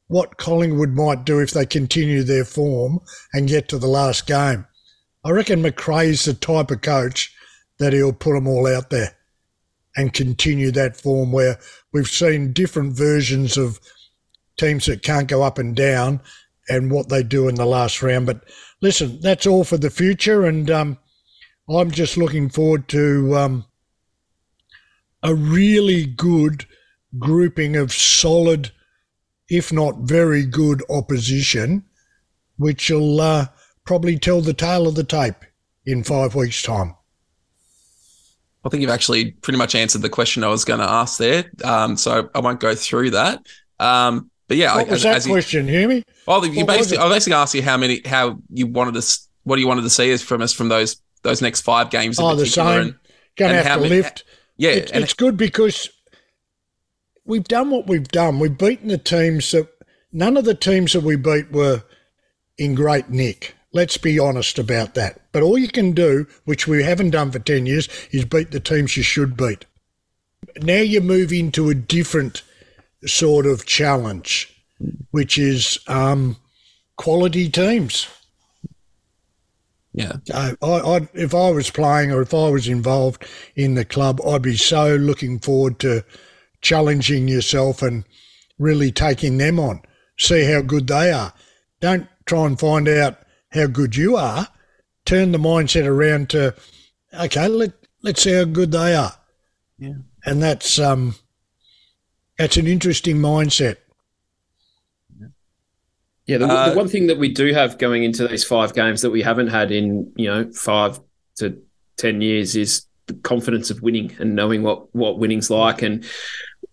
[0.09, 2.99] what Collingwood might do if they continue their form
[3.33, 4.67] and get to the last game.
[5.25, 7.33] I reckon McRae's the type of coach
[7.81, 9.17] that he'll put them all out there
[9.97, 11.59] and continue that form where
[11.93, 13.81] we've seen different versions of
[14.57, 16.21] teams that can't go up and down
[16.69, 18.27] and what they do in the last round.
[18.27, 18.45] But
[18.81, 20.45] listen, that's all for the future.
[20.45, 20.99] And um,
[21.69, 23.65] I'm just looking forward to um,
[25.23, 26.67] a really good
[27.19, 28.71] grouping of solid,
[29.49, 31.85] if not very good opposition,
[32.57, 33.47] which will uh,
[33.85, 35.47] probably tell the tale of the tape
[35.87, 36.95] in five weeks' time.
[38.65, 41.51] I think you've actually pretty much answered the question I was going to ask there,
[41.65, 43.47] um, so I won't go through that.
[43.79, 45.67] Um, but yeah, what was as, that question?
[45.67, 46.05] You, hear me?
[46.27, 49.63] Well, you basically, I basically asked you how many, how you wanted to, what do
[49.63, 52.19] you wanted to see from us from those those next five games.
[52.19, 52.99] oh, the same.
[53.37, 54.25] Going to have to lift
[54.61, 55.89] yeah, it, it's good because
[57.25, 58.39] we've done what we've done.
[58.39, 59.67] We've beaten the teams that
[60.13, 61.83] none of the teams that we beat were
[62.59, 63.55] in great nick.
[63.73, 65.21] Let's be honest about that.
[65.33, 68.61] But all you can do, which we haven't done for 10 years, is beat the
[68.61, 69.65] teams you should beat.
[70.63, 72.43] Now you move into a different
[73.07, 74.53] sort of challenge,
[75.11, 76.37] which is um,
[76.97, 78.09] quality teams.
[79.93, 80.17] Yeah.
[80.33, 83.25] I, I, if I was playing or if I was involved
[83.57, 86.05] in the club, I'd be so looking forward to
[86.61, 88.05] challenging yourself and
[88.59, 89.83] really taking them on.
[90.19, 91.33] See how good they are.
[91.81, 93.19] Don't try and find out
[93.53, 94.49] how good you are.
[95.05, 96.55] Turn the mindset around to,
[97.19, 97.73] okay, let
[98.03, 99.15] let's see how good they are.
[99.79, 99.95] Yeah.
[100.25, 101.15] And that's um,
[102.39, 103.77] that's an interesting mindset.
[106.27, 109.03] Yeah, the, uh, the, one thing that we do have going into these five games
[109.03, 111.01] that we haven't had in you know five
[111.37, 111.61] to
[111.97, 116.05] ten years is the confidence of winning and knowing what what winning's like and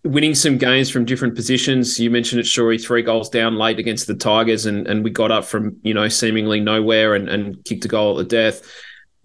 [0.08, 1.98] winning some games from different positions.
[1.98, 5.30] You mentioned it, Shawry, three goals down late against the Tigers, and and we got
[5.30, 8.62] up from you know seemingly nowhere and and kicked a goal at the death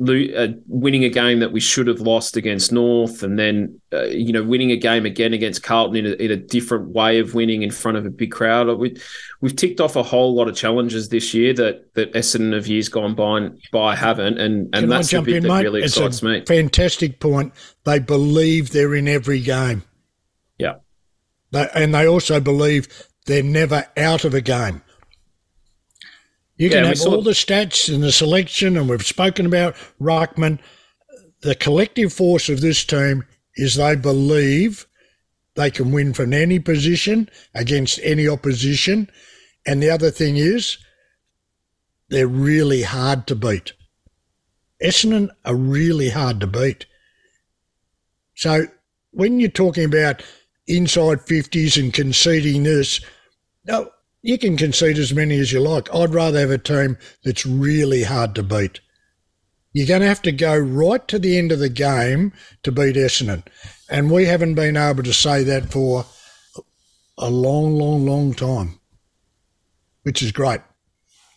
[0.01, 4.34] uh, winning a game that we should have lost against North, and then uh, you
[4.34, 7.61] know winning a game again against Carlton in a, in a, different way of winning
[7.61, 8.67] in front of a big crowd.
[8.79, 8.97] We,
[9.41, 12.89] we've ticked off a whole lot of challenges this year that that Essendon of years
[12.89, 15.63] gone by by haven't, and and Can that's the bit in, that mate?
[15.63, 16.43] really it's excites me.
[16.45, 17.53] Fantastic point.
[17.84, 19.84] They believe they're in every game.
[21.53, 22.87] They, and they also believe
[23.27, 24.81] they're never out of a game.
[26.57, 30.59] You can yeah, have all the stats and the selection, and we've spoken about Ruckman.
[31.41, 33.23] The collective force of this team
[33.55, 34.87] is they believe
[35.55, 39.09] they can win from any position against any opposition.
[39.65, 40.77] And the other thing is,
[42.09, 43.73] they're really hard to beat.
[44.83, 46.87] Essendon are really hard to beat.
[48.35, 48.65] So
[49.11, 50.23] when you're talking about
[50.68, 53.01] inside 50s and conceding this,
[53.66, 53.91] no,
[54.22, 55.93] you can concede as many as you like.
[55.93, 58.80] I'd rather have a team that's really hard to beat.
[59.74, 62.95] You're going to have to go right to the end of the game to beat
[62.95, 63.43] Essendon.
[63.89, 66.05] And we haven't been able to say that for
[67.18, 68.80] a long, long, long time,
[70.03, 70.61] which is great.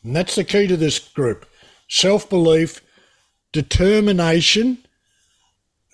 [0.05, 1.47] And that's the key to this group
[1.89, 2.83] self belief,
[3.53, 4.79] determination,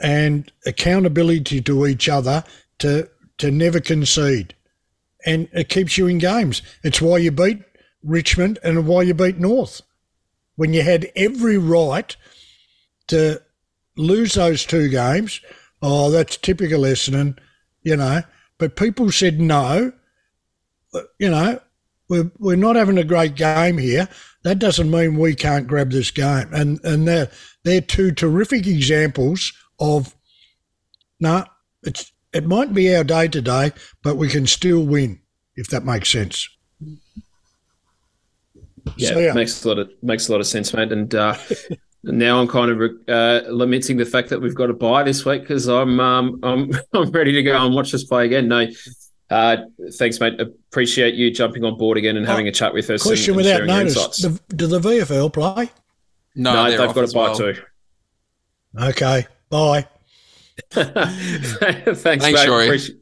[0.01, 2.45] and accountability to each other
[2.81, 3.09] to,
[3.39, 4.55] to never concede.
[5.25, 6.63] And it keeps you in games.
[6.83, 7.63] It's why you beat
[8.03, 9.83] Richmond and why you beat North.
[10.57, 12.15] When you had every right
[13.09, 13.41] to
[13.97, 15.41] lose those two games,
[15.81, 17.39] oh, that's typical Essendon,
[17.83, 18.23] you know.
[18.59, 19.93] But people said no,
[21.19, 21.61] you know,
[22.09, 24.09] we're, we're not having a great game here.
[24.45, 26.49] That doesn't mean we can't grab this game.
[26.53, 27.31] And and they're,
[27.65, 30.15] they're two terrific examples of,
[31.21, 31.45] no, nah,
[31.83, 33.73] it's it might be our day today,
[34.03, 35.21] but we can still win,
[35.57, 36.49] if that makes sense.
[38.97, 39.33] Yeah, so, yeah.
[39.33, 40.91] makes a lot of makes a lot of sense, mate.
[40.91, 41.37] And uh,
[42.03, 45.43] now I'm kind of uh, lamenting the fact that we've got to bye this week
[45.43, 48.49] because I'm um, I'm I'm ready to go and watch us play again.
[48.49, 48.67] No,
[49.31, 49.57] uh,
[49.99, 50.41] thanks, mate.
[50.41, 53.03] Appreciate you jumping on board again and having a chat with us.
[53.03, 55.71] Question and, and without notice: the, Do the VFL play?
[56.35, 57.37] No, no they've got to bye well.
[57.37, 57.63] too.
[58.81, 59.87] Okay, bye.
[60.71, 62.25] thanks, thanks.
[62.67, 62.97] Appreciate-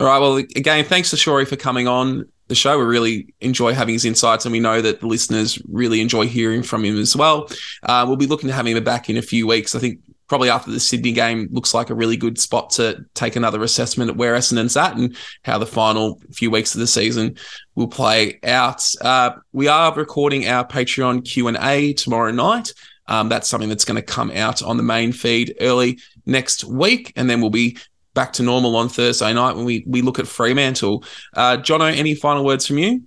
[0.00, 0.18] All right.
[0.18, 2.78] Well, again, thanks to Shawry for coming on the show.
[2.78, 6.62] We really enjoy having his insights, and we know that the listeners really enjoy hearing
[6.62, 7.48] from him as well.
[7.82, 9.74] Uh, we'll be looking to have him back in a few weeks.
[9.74, 13.36] I think probably after the Sydney game looks like a really good spot to take
[13.36, 17.36] another assessment at where Essendon's at and how the final few weeks of the season
[17.76, 18.84] will play out.
[19.00, 22.72] Uh, we are recording our Patreon Q and A tomorrow night.
[23.08, 27.12] Um, that's something that's going to come out on the main feed early next week,
[27.16, 27.78] and then we'll be
[28.14, 31.04] back to normal on Thursday night when we we look at Fremantle.
[31.34, 33.02] Uh, Jono, any final words from you?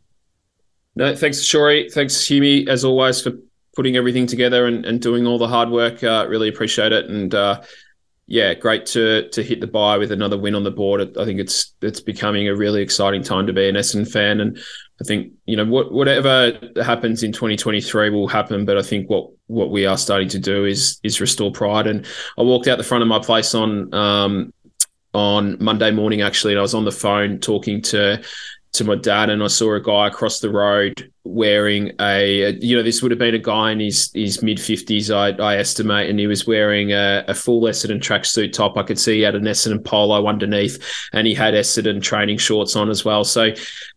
[0.95, 1.91] No, thanks, Shawry.
[1.91, 3.31] Thanks, Hermie, as always, for
[3.75, 6.03] putting everything together and, and doing all the hard work.
[6.03, 7.05] Uh, really appreciate it.
[7.09, 7.61] And uh,
[8.27, 11.17] yeah, great to to hit the bye with another win on the board.
[11.17, 14.39] I think it's it's becoming a really exciting time to be an Essendon fan.
[14.39, 14.59] And
[15.01, 18.65] I think you know what, whatever happens in 2023 will happen.
[18.65, 21.87] But I think what what we are starting to do is is restore pride.
[21.87, 22.05] And
[22.37, 24.53] I walked out the front of my place on um,
[25.13, 28.21] on Monday morning actually, and I was on the phone talking to
[28.71, 32.83] to my dad, and I saw a guy across the road wearing a, you know,
[32.83, 36.19] this would have been a guy in his his mid fifties, I, I estimate, and
[36.19, 38.77] he was wearing a, a full Essendon tracksuit top.
[38.77, 40.83] I could see he had an Essendon polo underneath,
[41.13, 43.23] and he had Essendon training shorts on as well.
[43.23, 43.53] So,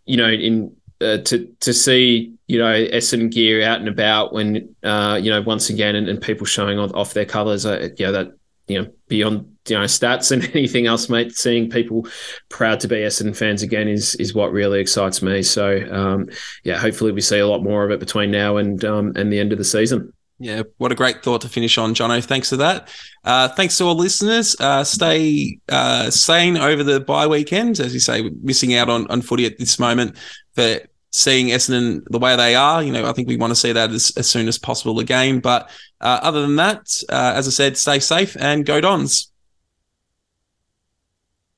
[0.07, 4.75] you know, in uh, to to see you know Essendon gear out and about when
[4.83, 8.33] uh, you know once again and, and people showing off their colours, uh, yeah, that
[8.69, 11.33] you know beyond you know stats and anything else, mate.
[11.33, 12.07] Seeing people
[12.49, 15.43] proud to be Essendon fans again is is what really excites me.
[15.43, 16.29] So um,
[16.65, 19.41] yeah, hopefully we see a lot more of it between now and um, and the
[19.41, 20.13] end of the season.
[20.39, 22.23] Yeah, what a great thought to finish on, Jono.
[22.25, 22.89] Thanks for that.
[23.23, 24.57] Uh, thanks to all listeners.
[24.59, 27.79] Uh, stay uh, sane over the bye weekend.
[27.79, 30.17] As you say, missing out on, on footy at this moment
[30.57, 30.81] for
[31.13, 32.83] seeing Essendon the way they are.
[32.83, 35.41] You know, I think we want to see that as, as soon as possible again.
[35.41, 39.32] But uh, other than that, uh, as I said, stay safe and go Dons.